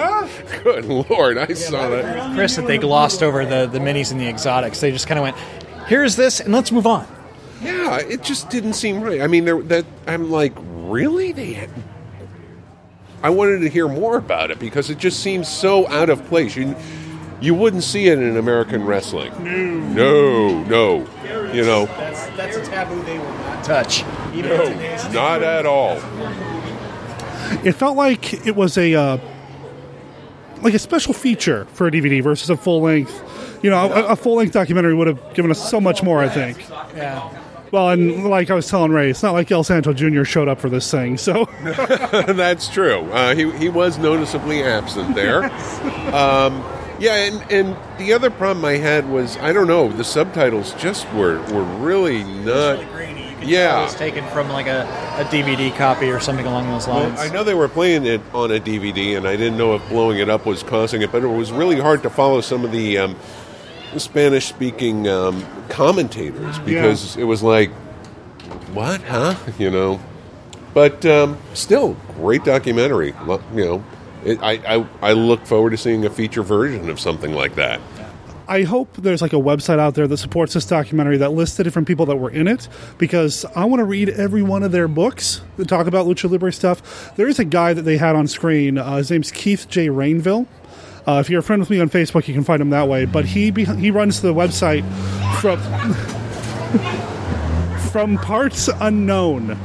Good 0.63 0.85
lord, 0.85 1.37
I 1.37 1.53
saw 1.53 1.89
that. 1.89 2.35
Chris, 2.35 2.55
that 2.55 2.65
they 2.65 2.77
glossed 2.79 3.21
over 3.21 3.45
the 3.45 3.67
the 3.67 3.79
minis 3.79 4.11
and 4.11 4.19
the 4.19 4.27
exotics. 4.27 4.79
They 4.81 4.91
just 4.91 5.07
kind 5.07 5.19
of 5.19 5.23
went, 5.23 5.37
"Here's 5.87 6.15
this, 6.15 6.39
and 6.39 6.51
let's 6.51 6.71
move 6.71 6.87
on." 6.87 7.20
Yeah, 7.61 7.97
it 7.97 8.23
just 8.23 8.49
didn't 8.49 8.73
seem 8.73 9.01
right. 9.01 9.21
I 9.21 9.27
mean, 9.27 9.45
there, 9.45 9.61
that 9.63 9.85
I'm 10.07 10.31
like, 10.31 10.53
really? 10.57 11.31
They 11.31 11.53
had. 11.53 11.69
I 13.23 13.29
wanted 13.29 13.59
to 13.59 13.69
hear 13.69 13.87
more 13.87 14.17
about 14.17 14.49
it 14.49 14.59
because 14.59 14.89
it 14.89 14.97
just 14.97 15.19
seems 15.19 15.47
so 15.47 15.87
out 15.87 16.09
of 16.09 16.25
place. 16.25 16.55
You, 16.55 16.75
you 17.39 17.53
wouldn't 17.53 17.83
see 17.83 18.07
it 18.07 18.17
in 18.17 18.35
American 18.35 18.83
wrestling. 18.83 19.31
No, 19.93 20.63
no, 20.63 21.07
You 21.53 21.63
know, 21.63 21.85
That's 21.85 22.27
that's 22.37 22.57
a 22.57 22.65
taboo 22.65 23.01
they 23.03 23.19
will 23.19 23.25
not 23.25 23.63
touch. 23.63 24.03
Even 24.33 24.49
no, 24.49 24.63
in 24.63 24.73
today's 24.73 25.13
not 25.13 25.43
at 25.43 25.65
all. 25.65 25.97
It 27.63 27.73
felt 27.73 27.95
like 27.97 28.45
it 28.45 28.55
was 28.55 28.77
a 28.77 28.95
uh, 28.95 29.17
like 30.61 30.73
a 30.73 30.79
special 30.79 31.13
feature 31.13 31.65
for 31.73 31.87
a 31.87 31.91
DVD 31.91 32.23
versus 32.23 32.49
a 32.49 32.57
full 32.57 32.81
length. 32.81 33.59
You 33.63 33.69
know, 33.69 33.91
a, 33.91 34.13
a 34.13 34.15
full 34.15 34.35
length 34.35 34.53
documentary 34.53 34.95
would 34.95 35.07
have 35.07 35.33
given 35.35 35.51
us 35.51 35.69
so 35.69 35.79
much 35.81 36.01
more. 36.01 36.21
I 36.21 36.29
think. 36.29 36.67
Yeah. 36.95 37.29
Well, 37.71 37.89
and 37.89 38.25
like 38.25 38.49
I 38.49 38.53
was 38.53 38.67
telling 38.67 38.91
Ray, 38.91 39.09
it's 39.09 39.23
not 39.23 39.33
like 39.33 39.49
El 39.51 39.63
Santo 39.63 39.93
Jr. 39.93 40.23
showed 40.23 40.47
up 40.49 40.59
for 40.59 40.69
this 40.69 40.89
thing. 40.91 41.17
So 41.17 41.45
That's 41.63 42.67
true. 42.67 43.09
Uh, 43.11 43.33
he, 43.35 43.49
he 43.57 43.69
was 43.69 43.97
noticeably 43.97 44.63
absent 44.63 45.15
there. 45.15 45.45
um, 46.13 46.63
yeah, 46.99 47.15
and, 47.15 47.51
and 47.51 47.77
the 47.97 48.13
other 48.13 48.29
problem 48.29 48.65
I 48.65 48.73
had 48.77 49.09
was 49.09 49.37
I 49.37 49.53
don't 49.53 49.67
know 49.67 49.89
the 49.89 50.03
subtitles 50.03 50.73
just 50.73 51.11
were 51.13 51.39
were 51.51 51.63
really 51.63 52.23
not. 52.23 52.79
Yeah. 53.43 53.79
It 53.81 53.83
was 53.85 53.95
taken 53.95 54.23
from 54.27 54.49
like 54.49 54.67
a, 54.67 54.81
a 55.17 55.25
DVD 55.25 55.75
copy 55.75 56.11
or 56.11 56.19
something 56.19 56.45
along 56.45 56.69
those 56.69 56.87
Well, 56.87 57.07
lines. 57.07 57.19
I 57.19 57.29
know 57.29 57.43
they 57.43 57.55
were 57.55 57.67
playing 57.67 58.05
it 58.05 58.21
on 58.35 58.51
a 58.51 58.59
DVD, 58.59 59.17
and 59.17 59.27
I 59.27 59.35
didn't 59.35 59.57
know 59.57 59.73
if 59.73 59.87
blowing 59.89 60.19
it 60.19 60.29
up 60.29 60.45
was 60.45 60.61
causing 60.61 61.01
it, 61.01 61.11
but 61.11 61.23
it 61.23 61.27
was 61.27 61.51
really 61.51 61.79
hard 61.79 62.03
to 62.03 62.11
follow 62.11 62.41
some 62.41 62.63
of 62.63 62.71
the 62.71 62.99
um, 62.99 63.15
Spanish-speaking 63.97 65.07
um, 65.07 65.45
commentators 65.69 66.59
because 66.59 67.17
it 67.17 67.23
was 67.23 67.43
like, 67.43 67.71
"What? 68.73 69.01
Huh?" 69.01 69.35
You 69.59 69.71
know. 69.71 69.99
But 70.73 71.05
um, 71.05 71.37
still, 71.53 71.97
great 72.15 72.45
documentary. 72.45 73.13
You 73.53 73.65
know, 73.65 73.83
it, 74.23 74.41
I, 74.41 74.77
I 74.77 74.87
I 75.01 75.13
look 75.13 75.45
forward 75.45 75.71
to 75.71 75.77
seeing 75.77 76.05
a 76.05 76.09
feature 76.09 76.43
version 76.43 76.89
of 76.89 76.99
something 76.99 77.33
like 77.33 77.55
that. 77.55 77.81
I 78.51 78.63
hope 78.63 78.97
there's 78.97 79.21
like 79.21 79.31
a 79.31 79.37
website 79.37 79.79
out 79.79 79.95
there 79.95 80.09
that 80.09 80.17
supports 80.17 80.55
this 80.55 80.65
documentary 80.65 81.15
that 81.17 81.31
lists 81.31 81.55
the 81.55 81.63
different 81.63 81.87
people 81.87 82.05
that 82.07 82.17
were 82.17 82.29
in 82.29 82.49
it 82.49 82.67
because 82.97 83.45
I 83.55 83.63
want 83.63 83.79
to 83.79 83.85
read 83.85 84.09
every 84.09 84.41
one 84.41 84.63
of 84.63 84.73
their 84.73 84.89
books 84.89 85.41
that 85.55 85.69
talk 85.69 85.87
about 85.87 86.05
lucha 86.05 86.29
libre 86.29 86.51
stuff. 86.51 87.15
There 87.15 87.29
is 87.29 87.39
a 87.39 87.45
guy 87.45 87.73
that 87.73 87.83
they 87.83 87.95
had 87.95 88.13
on 88.13 88.27
screen. 88.27 88.77
Uh, 88.77 88.97
his 88.97 89.09
name's 89.09 89.31
Keith 89.31 89.69
J. 89.69 89.87
Rainville. 89.87 90.47
Uh, 91.07 91.19
if 91.19 91.29
you're 91.29 91.39
a 91.39 91.43
friend 91.43 91.59
with 91.59 91.69
me 91.69 91.79
on 91.79 91.89
Facebook, 91.89 92.27
you 92.27 92.33
can 92.33 92.43
find 92.43 92.61
him 92.61 92.69
that 92.71 92.87
way. 92.87 93.05
But 93.05 93.25
he 93.25 93.51
be- 93.51 93.65
he 93.65 93.91
runs 93.91 94.21
the 94.21 94.33
website 94.33 94.83
from 95.39 95.59
from 97.91 98.17
parts 98.17 98.69
unknown. 98.79 99.57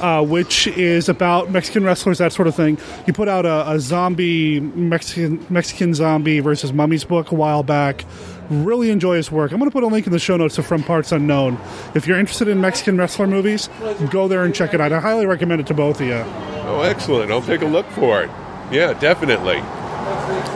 Uh, 0.00 0.22
which 0.22 0.66
is 0.66 1.08
about 1.08 1.50
Mexican 1.50 1.82
wrestlers, 1.82 2.18
that 2.18 2.30
sort 2.30 2.46
of 2.46 2.54
thing. 2.54 2.76
He 3.06 3.12
put 3.12 3.26
out 3.26 3.46
a, 3.46 3.70
a 3.70 3.80
zombie 3.80 4.60
Mexican 4.60 5.46
Mexican 5.48 5.94
zombie 5.94 6.40
versus 6.40 6.74
mummies 6.74 7.04
book 7.04 7.30
a 7.30 7.34
while 7.34 7.62
back. 7.62 8.04
Really 8.50 8.90
enjoy 8.90 9.16
his 9.16 9.32
work. 9.32 9.52
I'm 9.52 9.58
going 9.58 9.70
to 9.70 9.72
put 9.72 9.82
a 9.82 9.86
link 9.86 10.06
in 10.06 10.12
the 10.12 10.18
show 10.18 10.36
notes 10.36 10.56
to 10.56 10.62
From 10.62 10.82
Parts 10.82 11.10
Unknown. 11.10 11.58
If 11.94 12.06
you're 12.06 12.18
interested 12.18 12.48
in 12.48 12.60
Mexican 12.60 12.98
wrestler 12.98 13.26
movies, 13.26 13.70
go 14.10 14.28
there 14.28 14.44
and 14.44 14.54
check 14.54 14.74
it 14.74 14.80
out. 14.80 14.92
I 14.92 15.00
highly 15.00 15.24
recommend 15.24 15.62
it 15.62 15.66
to 15.68 15.74
both 15.74 16.02
of 16.02 16.06
you. 16.06 16.22
Oh, 16.66 16.82
excellent. 16.82 17.30
I'll 17.30 17.40
take 17.40 17.62
a 17.62 17.66
look 17.66 17.86
for 17.92 18.22
it. 18.22 18.28
Yeah, 18.70 18.92
definitely. 19.00 19.62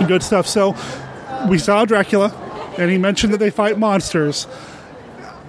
Good 0.06 0.22
stuff. 0.22 0.46
So 0.46 0.76
we 1.48 1.58
saw 1.58 1.84
Dracula, 1.84 2.32
and 2.78 2.90
he 2.90 2.98
mentioned 2.98 3.32
that 3.34 3.38
they 3.38 3.50
fight 3.50 3.78
monsters. 3.78 4.46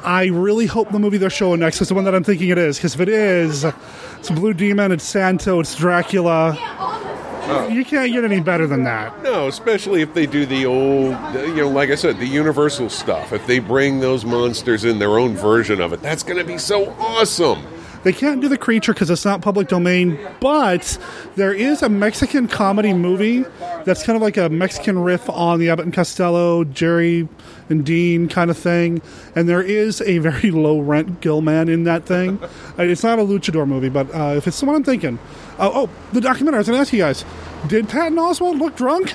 I 0.03 0.27
really 0.27 0.65
hope 0.65 0.91
the 0.91 0.99
movie 0.99 1.17
they're 1.17 1.29
showing 1.29 1.59
next 1.59 1.81
is 1.81 1.89
the 1.89 1.93
one 1.93 2.05
that 2.05 2.15
I'm 2.15 2.23
thinking 2.23 2.49
it 2.49 2.57
is, 2.57 2.77
because 2.77 2.95
if 2.95 3.01
it 3.01 3.09
is, 3.09 3.65
it's 4.17 4.29
Blue 4.29 4.53
Demon, 4.53 4.91
it's 4.91 5.03
Santo, 5.03 5.59
it's 5.59 5.75
Dracula. 5.75 6.57
You 7.69 7.83
can't 7.83 8.11
get 8.13 8.23
any 8.23 8.39
better 8.39 8.67
than 8.67 8.83
that. 8.83 9.23
No, 9.23 9.47
especially 9.47 10.01
if 10.01 10.13
they 10.13 10.25
do 10.25 10.45
the 10.45 10.65
old, 10.65 11.17
you 11.33 11.55
know, 11.55 11.69
like 11.69 11.89
I 11.89 11.95
said, 11.95 12.19
the 12.19 12.27
Universal 12.27 12.89
stuff. 12.89 13.33
If 13.33 13.45
they 13.47 13.59
bring 13.59 13.99
those 13.99 14.23
monsters 14.23 14.85
in 14.85 14.99
their 14.99 15.17
own 15.17 15.35
version 15.35 15.81
of 15.81 15.91
it, 15.91 16.01
that's 16.01 16.21
going 16.21 16.37
to 16.37 16.43
be 16.43 16.59
so 16.59 16.91
awesome. 16.99 17.65
They 18.03 18.13
can't 18.13 18.39
do 18.41 18.47
the 18.47 18.57
creature 18.57 18.93
because 18.93 19.09
it's 19.09 19.25
not 19.25 19.41
public 19.41 19.67
domain, 19.67 20.17
but 20.39 20.97
there 21.35 21.53
is 21.53 21.81
a 21.81 21.89
Mexican 21.89 22.47
comedy 22.47 22.93
movie 22.93 23.43
that's 23.83 24.03
kind 24.05 24.15
of 24.15 24.21
like 24.21 24.37
a 24.37 24.47
Mexican 24.49 24.99
riff 24.99 25.29
on 25.29 25.59
the 25.59 25.69
Abbott 25.69 25.85
and 25.85 25.93
Costello, 25.93 26.63
Jerry 26.63 27.27
and 27.69 27.85
Dean 27.85 28.29
kind 28.29 28.49
of 28.49 28.57
thing. 28.57 29.01
And 29.35 29.49
there 29.49 29.61
is 29.61 30.01
a 30.01 30.19
very 30.19 30.51
low 30.51 30.79
rent 30.79 31.19
Gilman 31.21 31.67
in 31.67 31.83
that 31.83 32.05
thing. 32.05 32.39
It's 32.77 33.03
not 33.03 33.19
a 33.19 33.23
luchador 33.23 33.67
movie, 33.67 33.89
but 33.89 34.13
uh, 34.15 34.35
if 34.37 34.47
it's 34.47 34.59
the 34.59 34.65
one 34.65 34.75
I'm 34.75 34.83
thinking. 34.83 35.19
Uh, 35.57 35.69
oh, 35.73 35.89
the 36.13 36.21
documentary. 36.21 36.57
I 36.57 36.59
was 36.59 36.67
going 36.67 36.77
to 36.77 36.81
ask 36.81 36.93
you 36.93 36.99
guys 36.99 37.25
did 37.67 37.89
Patton 37.89 38.17
Oswalt 38.17 38.57
look 38.59 38.77
drunk? 38.77 39.13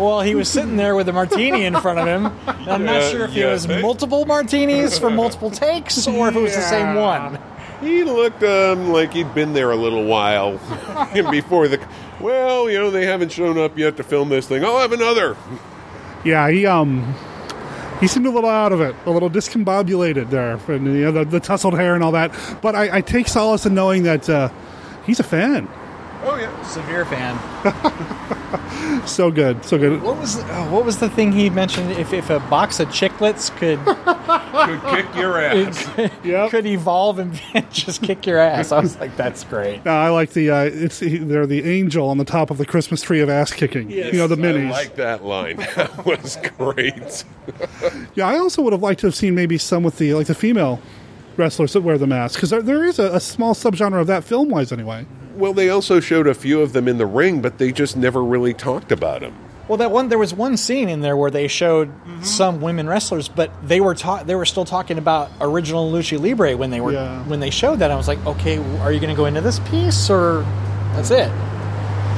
Well, 0.00 0.22
he 0.22 0.34
was 0.34 0.48
sitting 0.48 0.76
there 0.76 0.96
with 0.96 1.08
a 1.08 1.12
martini 1.12 1.64
in 1.64 1.78
front 1.78 1.98
of 1.98 2.06
him. 2.06 2.26
I'm 2.46 2.84
not 2.84 3.02
Yeah, 3.02 3.08
sure 3.10 3.24
if 3.26 3.34
yeah, 3.34 3.48
it 3.48 3.52
was 3.52 3.68
multiple 3.68 4.24
martinis 4.24 4.98
for 4.98 5.10
multiple 5.10 5.50
takes 5.50 6.08
or 6.08 6.28
if 6.28 6.34
it 6.36 6.40
was 6.40 6.56
the 6.56 6.62
same 6.62 6.96
one. 6.96 7.38
He 7.80 8.04
looked 8.04 8.42
um, 8.42 8.90
like 8.90 9.12
he'd 9.14 9.34
been 9.34 9.52
there 9.52 9.70
a 9.70 9.76
little 9.76 10.04
while 10.04 10.52
before 11.30 11.68
the. 11.68 11.84
Well, 12.20 12.68
you 12.70 12.78
know, 12.78 12.90
they 12.90 13.06
haven't 13.06 13.32
shown 13.32 13.58
up 13.58 13.78
yet 13.78 13.96
to 13.96 14.02
film 14.02 14.28
this 14.28 14.46
thing. 14.46 14.64
I'll 14.64 14.78
have 14.78 14.92
another. 14.92 15.36
Yeah, 16.24 16.50
he 16.50 16.66
um 16.66 17.14
he 18.00 18.06
seemed 18.06 18.26
a 18.26 18.30
little 18.30 18.48
out 18.48 18.72
of 18.72 18.80
it, 18.80 18.94
a 19.06 19.10
little 19.10 19.30
discombobulated 19.30 20.30
there, 20.30 20.58
and 20.68 20.86
you 20.86 21.04
know 21.04 21.12
the, 21.12 21.24
the 21.24 21.40
tousled 21.40 21.74
hair 21.74 21.94
and 21.94 22.02
all 22.02 22.12
that. 22.12 22.32
But 22.62 22.74
I, 22.74 22.98
I 22.98 23.00
take 23.02 23.28
solace 23.28 23.66
in 23.66 23.74
knowing 23.74 24.02
that 24.04 24.28
uh, 24.28 24.50
he's 25.06 25.20
a 25.20 25.22
fan. 25.24 25.68
Oh 26.22 26.36
yeah. 26.36 26.62
Severe 26.62 27.04
fan. 27.04 27.38
So 29.06 29.30
good, 29.30 29.64
so 29.64 29.78
good. 29.78 30.02
What 30.02 30.18
was 30.18 30.36
oh, 30.36 30.70
what 30.70 30.84
was 30.84 30.98
the 30.98 31.08
thing 31.08 31.32
he 31.32 31.48
mentioned? 31.48 31.92
If, 31.92 32.12
if 32.12 32.28
a 32.30 32.40
box 32.40 32.80
of 32.80 32.88
chiclets 32.88 33.50
could 33.56 33.78
Could 34.50 34.82
kick 34.94 35.14
your 35.16 35.40
ass. 35.40 35.88
Yep. 36.24 36.50
could 36.50 36.66
evolve 36.66 37.18
and 37.18 37.32
just 37.72 38.02
kick 38.02 38.26
your 38.26 38.38
ass, 38.38 38.72
I 38.72 38.80
was 38.80 38.98
like, 38.98 39.16
that's 39.16 39.44
great. 39.44 39.86
Uh, 39.86 39.90
I 39.90 40.08
like 40.10 40.30
the 40.30 40.50
uh, 40.50 40.64
it's 40.64 41.00
they're 41.00 41.46
the 41.46 41.64
angel 41.64 42.08
on 42.08 42.18
the 42.18 42.24
top 42.24 42.50
of 42.50 42.58
the 42.58 42.66
Christmas 42.66 43.02
tree 43.02 43.20
of 43.20 43.28
ass 43.28 43.52
kicking. 43.52 43.90
You 43.90 44.12
know 44.12 44.26
the 44.26 44.36
minis. 44.36 44.66
I 44.66 44.70
like 44.70 44.96
that 44.96 45.24
line. 45.24 45.56
That 45.56 46.04
was 46.04 46.36
great. 46.58 47.24
Yeah, 48.14 48.28
I 48.28 48.38
also 48.38 48.62
would 48.62 48.72
have 48.72 48.82
liked 48.82 49.00
to 49.00 49.06
have 49.06 49.14
seen 49.14 49.34
maybe 49.34 49.56
some 49.58 49.82
with 49.82 49.98
the 49.98 50.14
like 50.14 50.26
the 50.26 50.34
female 50.34 50.80
wrestlers 51.40 51.72
that 51.72 51.80
wear 51.80 51.98
the 51.98 52.06
mask 52.06 52.36
because 52.36 52.50
there, 52.50 52.62
there 52.62 52.84
is 52.84 52.98
a, 53.00 53.14
a 53.16 53.20
small 53.20 53.54
subgenre 53.54 54.00
of 54.00 54.06
that 54.06 54.22
film 54.22 54.48
wise 54.50 54.70
anyway. 54.70 55.06
Well, 55.34 55.52
they 55.54 55.70
also 55.70 55.98
showed 56.00 56.26
a 56.28 56.34
few 56.34 56.60
of 56.60 56.72
them 56.72 56.86
in 56.86 56.98
the 56.98 57.06
ring, 57.06 57.40
but 57.40 57.58
they 57.58 57.72
just 57.72 57.96
never 57.96 58.22
really 58.22 58.52
talked 58.54 58.92
about 58.92 59.20
them. 59.22 59.34
Well, 59.68 59.78
that 59.78 59.90
one 59.92 60.08
there 60.08 60.18
was 60.18 60.34
one 60.34 60.56
scene 60.56 60.88
in 60.88 61.00
there 61.00 61.16
where 61.16 61.30
they 61.30 61.46
showed 61.48 61.88
Mm-hmm. 61.88 62.22
some 62.24 62.60
women 62.60 62.88
wrestlers, 62.88 63.28
but 63.28 63.50
they 63.66 63.80
were 63.80 63.94
ta- 63.94 64.24
they 64.24 64.34
were 64.34 64.44
still 64.44 64.64
talking 64.64 64.98
about 64.98 65.30
original 65.40 65.90
lucha 65.90 66.20
libre 66.20 66.56
when 66.56 66.70
they 66.70 66.80
were 66.80 66.92
Yeah. 66.92 67.22
when 67.24 67.38
they 67.40 67.50
showed 67.50 67.78
that. 67.78 67.90
I 67.90 67.96
was 67.96 68.08
like, 68.08 68.24
okay, 68.26 68.58
are 68.80 68.92
you 68.92 68.98
going 69.00 69.10
to 69.14 69.16
go 69.16 69.26
into 69.26 69.40
this 69.40 69.58
piece 69.60 70.10
or 70.10 70.42
that's 70.94 71.10
it? 71.12 71.28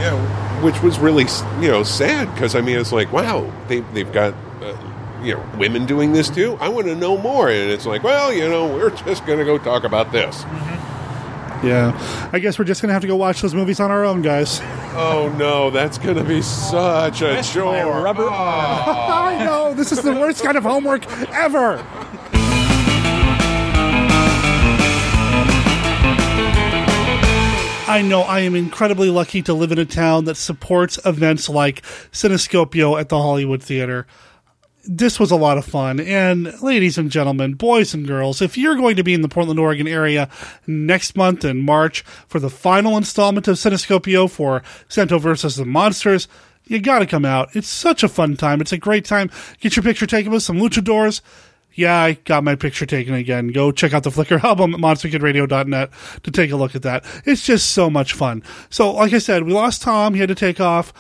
Yeah, 0.01 0.17
which 0.63 0.83
was 0.83 0.99
really 0.99 1.27
you 1.61 1.71
know 1.71 1.83
sad 1.85 2.33
because 2.35 2.57
I 2.57 2.63
mean 2.63 2.79
it's 2.79 2.91
like 2.93 3.13
wow 3.13 3.53
they 3.69 3.81
they've 3.93 4.11
got 4.11 4.35
you 5.23 5.35
know 5.35 5.51
women 5.59 5.87
doing 5.87 6.13
this 6.13 6.29
too. 6.29 6.57
I 6.61 6.69
want 6.69 6.87
to 6.87 6.95
know 6.95 7.17
more, 7.17 7.49
and 7.49 7.71
it's 7.71 7.87
like 7.87 8.03
well 8.03 8.33
you 8.33 8.49
know 8.49 8.67
we're 8.67 8.91
just 8.91 9.27
going 9.27 9.39
to 9.39 9.45
go 9.45 9.59
talk 9.59 9.85
about 9.85 10.13
this. 10.13 10.43
Mm-hmm. 10.45 11.67
Yeah, 11.67 12.29
I 12.33 12.41
guess 12.41 12.59
we're 12.59 12.65
just 12.65 12.83
gonna 12.83 12.93
have 12.93 13.03
to 13.03 13.09
go 13.09 13.15
watch 13.15 13.41
those 13.41 13.55
movies 13.55 13.79
on 13.79 13.93
our 13.93 14.05
own, 14.05 14.21
guys. 14.21 14.61
Oh 14.95 15.33
no, 15.39 15.71
that's 15.71 15.97
going 15.97 16.17
to 16.17 16.25
be 16.25 16.43
such 16.43 17.23
a 17.23 17.41
chore. 17.43 18.03
rubber- 18.03 18.27
ah. 18.29 19.27
I 19.29 19.45
know 19.45 19.73
this 19.73 19.93
is 19.93 20.03
the 20.03 20.13
worst 20.13 20.43
kind 20.43 20.57
of 20.57 20.65
homework 20.65 21.07
ever. 21.31 21.79
I 27.89 28.01
know 28.01 28.23
I 28.23 28.41
am 28.41 28.55
incredibly 28.55 29.11
lucky 29.11 29.43
to 29.43 29.53
live 29.53 29.71
in 29.71 29.79
a 29.79 29.85
town 29.85 30.25
that 30.25 30.37
supports 30.37 30.99
events 31.05 31.49
like 31.49 31.83
Cinescopio 32.11 32.99
at 32.99 33.11
the 33.11 33.19
Hollywood 33.19 33.63
Theater. 33.63 34.07
This 34.85 35.21
was 35.21 35.31
a 35.31 35.37
lot 35.37 35.59
of 35.59 35.65
fun. 35.65 36.01
And 36.01 36.61
ladies 36.61 36.99
and 36.99 37.11
gentlemen, 37.11 37.55
boys 37.55 37.95
and 37.95 38.07
girls, 38.07 38.43
if 38.43 38.59
you're 38.59 38.75
going 38.75 38.97
to 38.97 39.05
be 39.05 39.15
in 39.15 39.23
the 39.23 39.29
Portland, 39.29 39.61
Oregon 39.61 39.87
area 39.87 40.29
next 40.67 41.17
month 41.17 41.45
in 41.45 41.61
March 41.61 42.03
for 42.27 42.41
the 42.41 42.51
final 42.51 42.97
installment 42.97 43.47
of 43.47 43.57
Cinescopio 43.57 44.29
for 44.29 44.63
Santo 44.89 45.19
versus 45.19 45.55
the 45.55 45.65
Monsters, 45.65 46.27
you 46.65 46.81
gotta 46.81 47.07
come 47.07 47.25
out. 47.25 47.55
It's 47.55 47.69
such 47.69 48.03
a 48.03 48.09
fun 48.09 48.37
time. 48.37 48.61
It's 48.61 48.73
a 48.73 48.79
great 48.79 49.05
time. 49.05 49.31
Get 49.61 49.77
your 49.77 49.83
picture 49.83 50.07
taken 50.07 50.33
with 50.33 50.43
some 50.43 50.59
luchadors. 50.59 51.21
Yeah, 51.75 51.99
I 51.99 52.13
got 52.13 52.45
my 52.45 52.55
picture 52.55 52.85
taken 52.85 53.15
again. 53.15 53.49
Go 53.49 53.73
check 53.73 53.95
out 53.95 54.03
the 54.03 54.11
Flickr 54.11 54.43
album 54.45 54.75
at 54.75 54.81
monsterkidradio.net 54.81 55.91
to 56.23 56.31
take 56.31 56.51
a 56.51 56.57
look 56.57 56.75
at 56.75 56.83
that. 56.83 57.05
It's 57.25 57.45
just 57.45 57.71
so 57.71 57.89
much 57.89 58.13
fun. 58.13 58.43
So, 58.69 58.93
like 58.93 59.13
I 59.13 59.19
said, 59.19 59.45
we 59.45 59.53
lost 59.53 59.83
Tom. 59.83 60.15
He 60.15 60.21
had 60.21 60.29
to 60.29 60.35
take 60.35 60.61
off. 60.61 60.93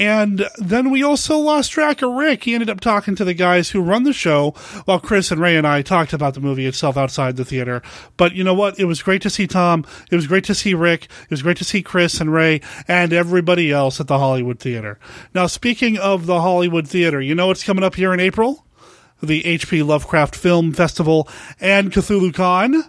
And 0.00 0.48
then 0.56 0.90
we 0.90 1.02
also 1.02 1.36
lost 1.36 1.72
track 1.72 2.00
of 2.00 2.12
Rick. 2.12 2.44
He 2.44 2.54
ended 2.54 2.70
up 2.70 2.80
talking 2.80 3.14
to 3.16 3.24
the 3.24 3.34
guys 3.34 3.68
who 3.68 3.82
run 3.82 4.04
the 4.04 4.14
show 4.14 4.52
while 4.86 4.98
Chris 4.98 5.30
and 5.30 5.38
Ray 5.38 5.58
and 5.58 5.66
I 5.66 5.82
talked 5.82 6.14
about 6.14 6.32
the 6.32 6.40
movie 6.40 6.64
itself 6.64 6.96
outside 6.96 7.36
the 7.36 7.44
theater. 7.44 7.82
But 8.16 8.32
you 8.32 8.42
know 8.42 8.54
what? 8.54 8.80
It 8.80 8.86
was 8.86 9.02
great 9.02 9.20
to 9.22 9.30
see 9.30 9.46
Tom. 9.46 9.84
It 10.10 10.16
was 10.16 10.26
great 10.26 10.44
to 10.44 10.54
see 10.54 10.72
Rick. 10.72 11.04
It 11.04 11.30
was 11.30 11.42
great 11.42 11.58
to 11.58 11.64
see 11.64 11.82
Chris 11.82 12.18
and 12.18 12.32
Ray 12.32 12.62
and 12.88 13.12
everybody 13.12 13.70
else 13.70 14.00
at 14.00 14.06
the 14.06 14.18
Hollywood 14.18 14.58
Theater. 14.58 14.98
Now, 15.34 15.46
speaking 15.46 15.98
of 15.98 16.24
the 16.24 16.40
Hollywood 16.40 16.88
Theater, 16.88 17.20
you 17.20 17.34
know 17.34 17.48
what's 17.48 17.62
coming 17.62 17.84
up 17.84 17.96
here 17.96 18.14
in 18.14 18.20
April? 18.20 18.64
The 19.22 19.42
HP 19.42 19.86
Lovecraft 19.86 20.34
Film 20.34 20.72
Festival 20.72 21.28
and 21.60 21.92
Cthulhu 21.92 22.32
Con. 22.32 22.84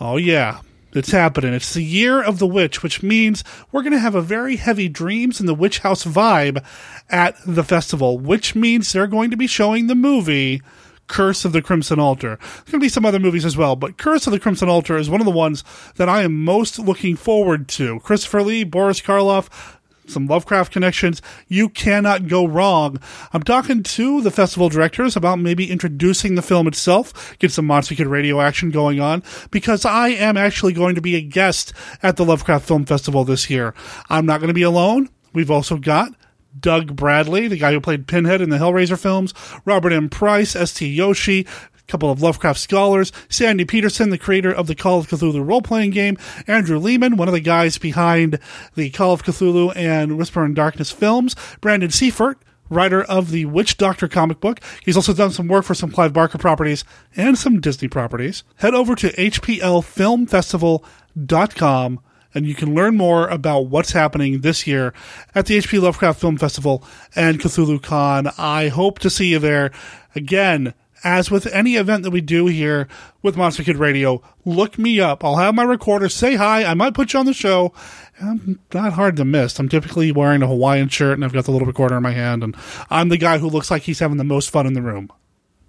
Oh, 0.00 0.16
yeah. 0.16 0.60
It's 0.92 1.12
happening. 1.12 1.54
It's 1.54 1.74
the 1.74 1.84
year 1.84 2.22
of 2.22 2.38
the 2.38 2.46
witch, 2.46 2.82
which 2.82 3.02
means 3.02 3.44
we're 3.70 3.82
going 3.82 3.92
to 3.92 3.98
have 3.98 4.14
a 4.14 4.22
very 4.22 4.56
heavy 4.56 4.88
Dreams 4.88 5.38
in 5.38 5.46
the 5.46 5.54
Witch 5.54 5.80
House 5.80 6.04
vibe 6.04 6.64
at 7.08 7.36
the 7.46 7.64
festival, 7.64 8.18
which 8.18 8.54
means 8.54 8.92
they're 8.92 9.06
going 9.06 9.30
to 9.30 9.36
be 9.36 9.46
showing 9.46 9.86
the 9.86 9.94
movie 9.94 10.62
Curse 11.06 11.44
of 11.44 11.52
the 11.52 11.62
Crimson 11.62 11.98
Altar. 11.98 12.38
There's 12.40 12.70
going 12.70 12.80
to 12.80 12.84
be 12.84 12.88
some 12.88 13.04
other 13.04 13.18
movies 13.18 13.44
as 13.44 13.56
well, 13.56 13.76
but 13.76 13.98
Curse 13.98 14.26
of 14.26 14.32
the 14.32 14.40
Crimson 14.40 14.68
Altar 14.68 14.96
is 14.96 15.10
one 15.10 15.20
of 15.20 15.24
the 15.24 15.32
ones 15.32 15.64
that 15.96 16.08
I 16.08 16.22
am 16.22 16.44
most 16.44 16.78
looking 16.78 17.16
forward 17.16 17.68
to. 17.68 17.98
Christopher 18.00 18.42
Lee, 18.42 18.64
Boris 18.64 19.00
Karloff, 19.00 19.78
some 20.10 20.26
Lovecraft 20.26 20.72
connections. 20.72 21.22
You 21.48 21.68
cannot 21.68 22.28
go 22.28 22.44
wrong. 22.46 23.00
I'm 23.32 23.42
talking 23.42 23.82
to 23.82 24.20
the 24.20 24.30
festival 24.30 24.68
directors 24.68 25.16
about 25.16 25.38
maybe 25.38 25.70
introducing 25.70 26.34
the 26.34 26.42
film 26.42 26.66
itself, 26.66 27.36
get 27.38 27.52
some 27.52 27.66
Monster 27.66 27.94
Kid 27.94 28.06
radio 28.06 28.40
action 28.40 28.70
going 28.70 29.00
on, 29.00 29.22
because 29.50 29.84
I 29.84 30.08
am 30.08 30.36
actually 30.36 30.72
going 30.72 30.94
to 30.94 31.00
be 31.00 31.16
a 31.16 31.22
guest 31.22 31.72
at 32.02 32.16
the 32.16 32.24
Lovecraft 32.24 32.66
Film 32.66 32.84
Festival 32.84 33.24
this 33.24 33.48
year. 33.48 33.74
I'm 34.08 34.26
not 34.26 34.40
going 34.40 34.48
to 34.48 34.54
be 34.54 34.62
alone. 34.62 35.08
We've 35.32 35.50
also 35.50 35.76
got 35.76 36.12
Doug 36.58 36.96
Bradley, 36.96 37.46
the 37.46 37.56
guy 37.56 37.72
who 37.72 37.80
played 37.80 38.08
Pinhead 38.08 38.40
in 38.40 38.50
the 38.50 38.58
Hellraiser 38.58 38.98
films, 38.98 39.32
Robert 39.64 39.92
M. 39.92 40.08
Price, 40.08 40.56
S.T. 40.56 40.96
Joshi, 40.96 41.46
couple 41.90 42.10
of 42.10 42.22
Lovecraft 42.22 42.60
scholars, 42.60 43.12
Sandy 43.28 43.64
Petersen, 43.64 44.10
the 44.10 44.18
creator 44.18 44.52
of 44.52 44.66
the 44.66 44.74
Call 44.74 44.98
of 44.98 45.08
Cthulhu 45.08 45.46
role 45.46 45.62
playing 45.62 45.90
game, 45.90 46.16
Andrew 46.46 46.78
Leman, 46.78 47.16
one 47.16 47.28
of 47.28 47.34
the 47.34 47.40
guys 47.40 47.78
behind 47.78 48.38
the 48.74 48.90
Call 48.90 49.12
of 49.12 49.22
Cthulhu 49.22 49.74
and 49.76 50.16
Whisper 50.16 50.44
in 50.44 50.54
Darkness 50.54 50.90
films, 50.90 51.36
Brandon 51.60 51.90
Seifert, 51.90 52.38
writer 52.70 53.02
of 53.02 53.30
the 53.30 53.44
Witch 53.46 53.76
Doctor 53.76 54.06
comic 54.08 54.40
book. 54.40 54.60
He's 54.84 54.96
also 54.96 55.12
done 55.12 55.32
some 55.32 55.48
work 55.48 55.64
for 55.64 55.74
some 55.74 55.90
Clive 55.90 56.12
Barker 56.12 56.38
properties 56.38 56.84
and 57.16 57.36
some 57.36 57.60
Disney 57.60 57.88
properties. 57.88 58.44
Head 58.56 58.74
over 58.74 58.94
to 58.94 59.08
hplfilmfestival.com 59.08 62.00
and 62.32 62.46
you 62.46 62.54
can 62.54 62.72
learn 62.74 62.96
more 62.96 63.26
about 63.28 63.66
what's 63.66 63.92
happening 63.92 64.40
this 64.40 64.66
year 64.66 64.94
at 65.34 65.44
the 65.46 65.58
HP 65.58 65.82
Lovecraft 65.82 66.20
Film 66.20 66.36
Festival 66.36 66.84
and 67.16 67.40
Cthulhu 67.40 67.82
Con. 67.82 68.28
I 68.38 68.68
hope 68.68 69.00
to 69.00 69.10
see 69.10 69.32
you 69.32 69.40
there. 69.40 69.72
Again, 70.14 70.72
as 71.04 71.30
with 71.30 71.46
any 71.46 71.76
event 71.76 72.02
that 72.02 72.10
we 72.10 72.20
do 72.20 72.46
here 72.46 72.88
with 73.22 73.36
Monster 73.36 73.62
Kid 73.62 73.76
Radio, 73.76 74.22
look 74.44 74.78
me 74.78 75.00
up. 75.00 75.24
I'll 75.24 75.36
have 75.36 75.54
my 75.54 75.62
recorder, 75.62 76.08
say 76.08 76.36
hi. 76.36 76.64
I 76.64 76.74
might 76.74 76.94
put 76.94 77.12
you 77.12 77.20
on 77.20 77.26
the 77.26 77.32
show. 77.32 77.72
I'm 78.20 78.60
not 78.72 78.92
hard 78.94 79.16
to 79.16 79.24
miss. 79.24 79.58
I'm 79.58 79.68
typically 79.68 80.12
wearing 80.12 80.42
a 80.42 80.46
Hawaiian 80.46 80.88
shirt 80.88 81.14
and 81.14 81.24
I've 81.24 81.32
got 81.32 81.44
the 81.44 81.52
little 81.52 81.66
recorder 81.66 81.96
in 81.96 82.02
my 82.02 82.12
hand, 82.12 82.42
and 82.42 82.56
I'm 82.90 83.08
the 83.08 83.16
guy 83.16 83.38
who 83.38 83.48
looks 83.48 83.70
like 83.70 83.82
he's 83.82 84.00
having 84.00 84.18
the 84.18 84.24
most 84.24 84.50
fun 84.50 84.66
in 84.66 84.74
the 84.74 84.82
room. 84.82 85.10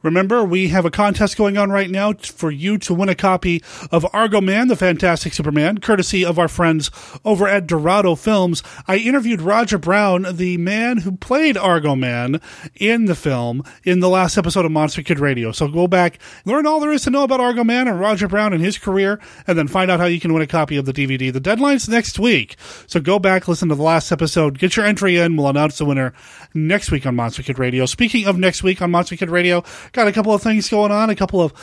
Remember, 0.04 0.44
we 0.44 0.70
have 0.70 0.86
a 0.86 0.92
contest 0.92 1.38
going 1.38 1.58
on 1.58 1.72
right 1.72 1.90
now 1.90 2.14
for 2.14 2.50
you 2.50 2.78
to 2.80 2.94
win 2.94 3.10
a 3.10 3.16
copy 3.16 3.62
of 3.92 4.06
Argo 4.14 4.42
Man, 4.42 4.68
the 4.68 4.76
Fantastic 4.76 5.34
Superman, 5.34 5.80
courtesy 5.80 6.26
of 6.26 6.40
our 6.40 6.48
friends 6.48 6.90
over 7.24 7.48
at 7.48 7.68
Dorado 7.68 8.16
Films. 8.16 8.64
I 8.88 8.98
interviewed 8.98 9.42
Roger 9.42 9.78
Browne, 9.78 10.26
the 10.32 10.58
man 10.58 10.98
who 10.98 11.14
played 11.14 11.58
Argo 11.58 11.96
Man 11.96 12.42
in 12.76 13.06
the 13.06 13.16
film, 13.16 13.64
in 13.84 14.00
the 14.00 14.10
last 14.10 14.38
episode 14.38 14.66
of 14.66 14.72
Monster 14.72 15.04
Kid 15.04 15.20
Radio. 15.20 15.52
So 15.52 15.68
go 15.68 15.88
back, 15.88 16.20
learn 16.46 16.66
all 16.66 16.80
there 16.80 16.92
is 16.92 17.04
to 17.04 17.10
know 17.10 17.24
about 17.24 17.40
Argo 17.40 17.64
Man 17.64 17.88
and 17.88 18.00
Roger 18.00 18.28
Browne 18.28 18.54
and 18.54 18.64
his 18.64 18.78
career, 18.78 19.20
and 19.46 19.58
then 19.58 19.68
find 19.68 19.92
out 19.92 20.00
how 20.00 20.06
you 20.08 20.20
can 20.20 20.34
win 20.34 20.42
a 20.42 20.48
copy 20.48 20.78
of 20.78 20.86
the 20.86 20.94
DVD. 20.94 21.32
The 21.32 21.40
deadline's 21.40 21.88
next 21.88 22.18
week. 22.18 22.56
So 22.88 23.00
go 23.00 23.20
back, 23.20 23.48
listen 23.48 23.70
to 23.70 23.76
the 23.76 23.84
last 23.84 24.12
episode, 24.12 24.58
get 24.58 24.76
your 24.76 24.86
entry 24.86 25.18
in. 25.18 25.36
We'll 25.36 25.48
announce 25.48 25.78
the 25.78 25.86
winner 25.86 26.14
next 26.54 26.92
week 26.92 27.06
on 27.06 27.16
Monster 27.16 27.44
Kid 27.44 27.60
Radio. 27.60 27.86
Speaking 27.86 28.26
of 28.26 28.38
next 28.38 28.64
week 28.64 28.82
on 28.82 28.92
Monster 28.92 29.16
Kid 29.16 29.30
Radio, 29.30 29.64
got 29.92 30.08
a 30.08 30.12
couple 30.12 30.34
of 30.34 30.42
things 30.42 30.70
going 30.70 30.92
on, 30.92 31.10
a 31.10 31.16
couple 31.16 31.42
of 31.42 31.54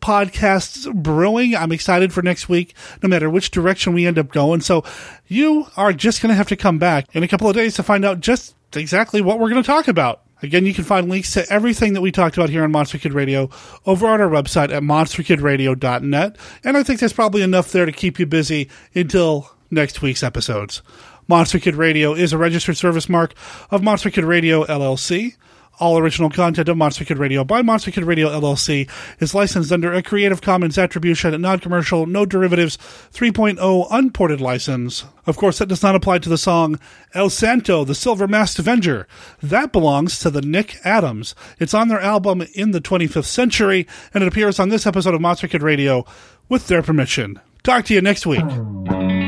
podcasts 0.00 0.92
brewing. 0.94 1.54
I'm 1.54 1.72
excited 1.72 2.12
for 2.12 2.22
next 2.22 2.48
week, 2.48 2.74
no 3.02 3.08
matter 3.08 3.30
which 3.30 3.50
direction 3.50 3.94
we 3.94 4.06
end 4.06 4.18
up 4.18 4.32
going. 4.32 4.60
So 4.60 4.84
you 5.26 5.66
are 5.76 5.92
just 5.92 6.22
going 6.22 6.30
to 6.30 6.36
have 6.36 6.48
to 6.48 6.56
come 6.56 6.78
back 6.78 7.14
in 7.14 7.22
a 7.22 7.28
couple 7.28 7.48
of 7.48 7.54
days 7.54 7.74
to 7.74 7.82
find 7.82 8.04
out 8.04 8.20
just 8.20 8.54
exactly 8.74 9.20
what 9.20 9.38
we're 9.38 9.50
going 9.50 9.62
to 9.62 9.66
talk 9.66 9.88
about. 9.88 10.22
Again, 10.42 10.66
you 10.66 10.74
can 10.74 10.84
find 10.84 11.08
links 11.08 11.32
to 11.32 11.50
everything 11.50 11.94
that 11.94 12.02
we 12.02 12.12
talked 12.12 12.36
about 12.36 12.50
here 12.50 12.62
on 12.62 12.70
Monster 12.70 12.98
Kid 12.98 13.14
Radio 13.14 13.48
over 13.86 14.06
on 14.06 14.20
our 14.20 14.28
website 14.28 14.70
at 14.70 14.82
monsterkidradio.net. 14.82 16.36
And 16.62 16.76
I 16.76 16.82
think 16.82 17.00
there's 17.00 17.14
probably 17.14 17.40
enough 17.40 17.72
there 17.72 17.86
to 17.86 17.92
keep 17.92 18.18
you 18.18 18.26
busy 18.26 18.68
until 18.94 19.50
next 19.70 20.02
week's 20.02 20.22
episodes. 20.22 20.82
Monster 21.26 21.58
Kid 21.58 21.74
Radio 21.74 22.12
is 22.12 22.32
a 22.32 22.38
registered 22.38 22.76
service 22.76 23.08
mark 23.08 23.34
of 23.70 23.82
Monster 23.82 24.10
Kid 24.10 24.24
Radio 24.24 24.64
LLC. 24.64 25.36
All 25.78 25.98
original 25.98 26.30
content 26.30 26.70
of 26.70 26.76
Monster 26.78 27.04
Kid 27.04 27.18
Radio 27.18 27.44
by 27.44 27.60
Monster 27.60 27.90
Kid 27.90 28.04
Radio 28.04 28.28
LLC 28.28 28.88
is 29.20 29.34
licensed 29.34 29.70
under 29.70 29.92
a 29.92 30.02
Creative 30.02 30.40
Commons 30.40 30.78
Attribution, 30.78 31.38
non-commercial, 31.38 32.06
no 32.06 32.24
derivatives 32.24 32.78
3.0 33.12 33.86
unported 33.90 34.40
license. 34.40 35.04
Of 35.26 35.36
course, 35.36 35.58
that 35.58 35.68
does 35.68 35.82
not 35.82 35.94
apply 35.94 36.20
to 36.20 36.30
the 36.30 36.38
song 36.38 36.80
El 37.12 37.28
Santo, 37.28 37.84
the 37.84 37.94
Silver 37.94 38.26
Masked 38.26 38.58
Avenger. 38.58 39.06
That 39.42 39.70
belongs 39.70 40.18
to 40.20 40.30
the 40.30 40.40
Nick 40.40 40.78
Adams. 40.82 41.34
It's 41.58 41.74
on 41.74 41.88
their 41.88 42.00
album 42.00 42.46
In 42.54 42.70
the 42.70 42.80
25th 42.80 43.26
Century, 43.26 43.86
and 44.14 44.24
it 44.24 44.28
appears 44.28 44.58
on 44.58 44.70
this 44.70 44.86
episode 44.86 45.14
of 45.14 45.20
Monster 45.20 45.48
Kid 45.48 45.62
Radio 45.62 46.06
with 46.48 46.68
their 46.68 46.82
permission. 46.82 47.38
Talk 47.62 47.84
to 47.86 47.94
you 47.94 48.00
next 48.00 48.24
week. 48.24 49.25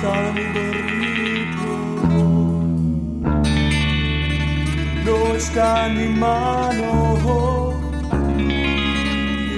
¿Dónde 0.00 0.28
está 0.28 0.32
mi 0.32 0.44
perrito? 0.52 1.72
No 5.04 5.34
está 5.34 5.86
en 5.86 5.96
mi 5.96 6.08
mano, 6.20 7.72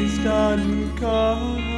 está 0.06 0.54
en 0.54 0.60
mi 0.80 0.86
carro. 0.98 1.69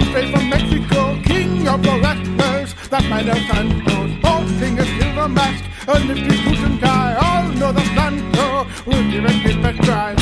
Some 0.00 0.08
straight 0.10 0.34
from 0.34 0.48
Mexico, 0.48 1.20
king 1.24 1.66
of 1.66 1.82
the 1.82 2.00
wrestlers, 2.02 2.74
that 2.90 3.04
might 3.10 3.26
have 3.26 3.42
Santos, 3.48 4.10
boasting 4.22 4.78
a 4.78 4.84
silver 4.84 5.28
mask, 5.28 5.64
a 5.88 5.98
nifty 6.04 6.36
suit 6.36 6.58
and 6.58 6.80
tie, 6.80 7.16
all 7.16 7.48
know 7.54 7.72
the 7.72 7.84
Santo 7.96 8.66
will 8.86 9.10
give 9.10 9.24
it 9.24 9.30
his 9.46 9.56
best 9.56 9.82
try. 9.82 10.14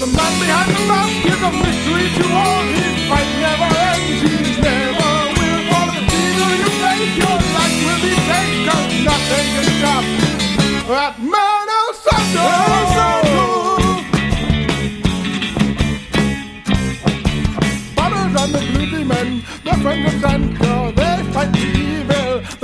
The 0.00 0.06
man 0.16 0.32
behind 0.40 0.70
the 0.76 0.84
mask 0.92 1.26
is 1.32 1.42
a 1.48 1.52
mystery 1.62 2.06
to 2.18 2.24
all, 2.34 2.62
his 2.76 2.97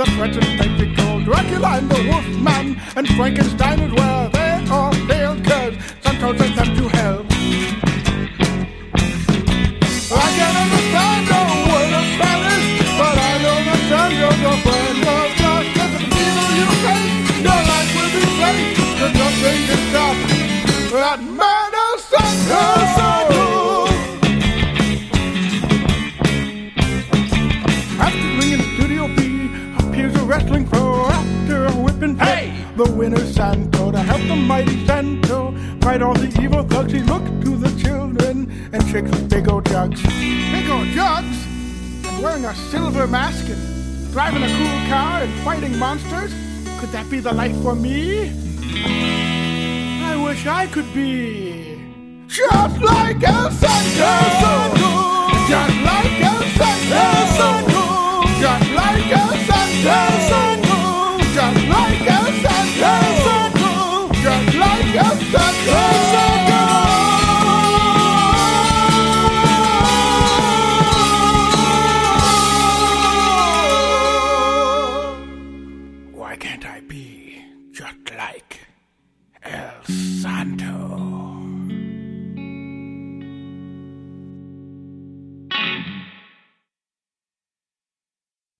that 0.05 0.15
threatens 0.15 0.59
Mexico. 0.59 1.19
Dracula 1.23 1.77
and 1.77 1.89
the 1.89 2.09
Wolfman 2.09 2.79
and 2.95 3.07
Frankenstein 3.15 3.79
as 3.79 3.93
well, 3.93 4.34
Winner 32.95 33.25
Santo 33.25 33.91
to 33.91 33.99
help 33.99 34.21
the 34.21 34.35
mighty 34.35 34.85
Santo 34.85 35.53
fight 35.81 36.01
all 36.01 36.13
the 36.13 36.29
evil 36.41 36.63
thugs. 36.63 36.93
He 36.93 36.99
looks 36.99 37.29
to 37.43 37.57
the 37.57 37.83
children 37.83 38.49
and 38.71 38.87
shakes 38.87 39.09
his 39.09 39.23
big 39.23 39.49
old 39.49 39.65
jugs. 39.65 40.01
Big 40.01 40.69
old 40.69 40.87
jugs? 40.87 41.37
And 42.07 42.23
wearing 42.23 42.45
a 42.45 42.55
silver 42.71 43.05
mask 43.05 43.49
and 43.49 44.11
driving 44.13 44.43
a 44.43 44.47
cool 44.47 44.89
car 44.89 45.23
and 45.23 45.33
fighting 45.43 45.77
monsters? 45.77 46.33
Could 46.79 46.89
that 46.89 47.09
be 47.11 47.19
the 47.19 47.33
life 47.33 47.55
for 47.61 47.75
me? 47.75 48.31
I 50.03 50.15
wish 50.23 50.47
I 50.47 50.67
could 50.67 50.91
be 50.93 51.75
just 52.27 52.81
like 52.81 53.21
El 53.23 53.51
Santo. 53.51 54.11
Just 55.49 55.77
like 55.83 56.21
El 56.21 56.41
Santo. 56.55 57.83
Just 58.39 58.71
like 58.71 59.11
El 59.11 59.31
Santo. 59.47 60.14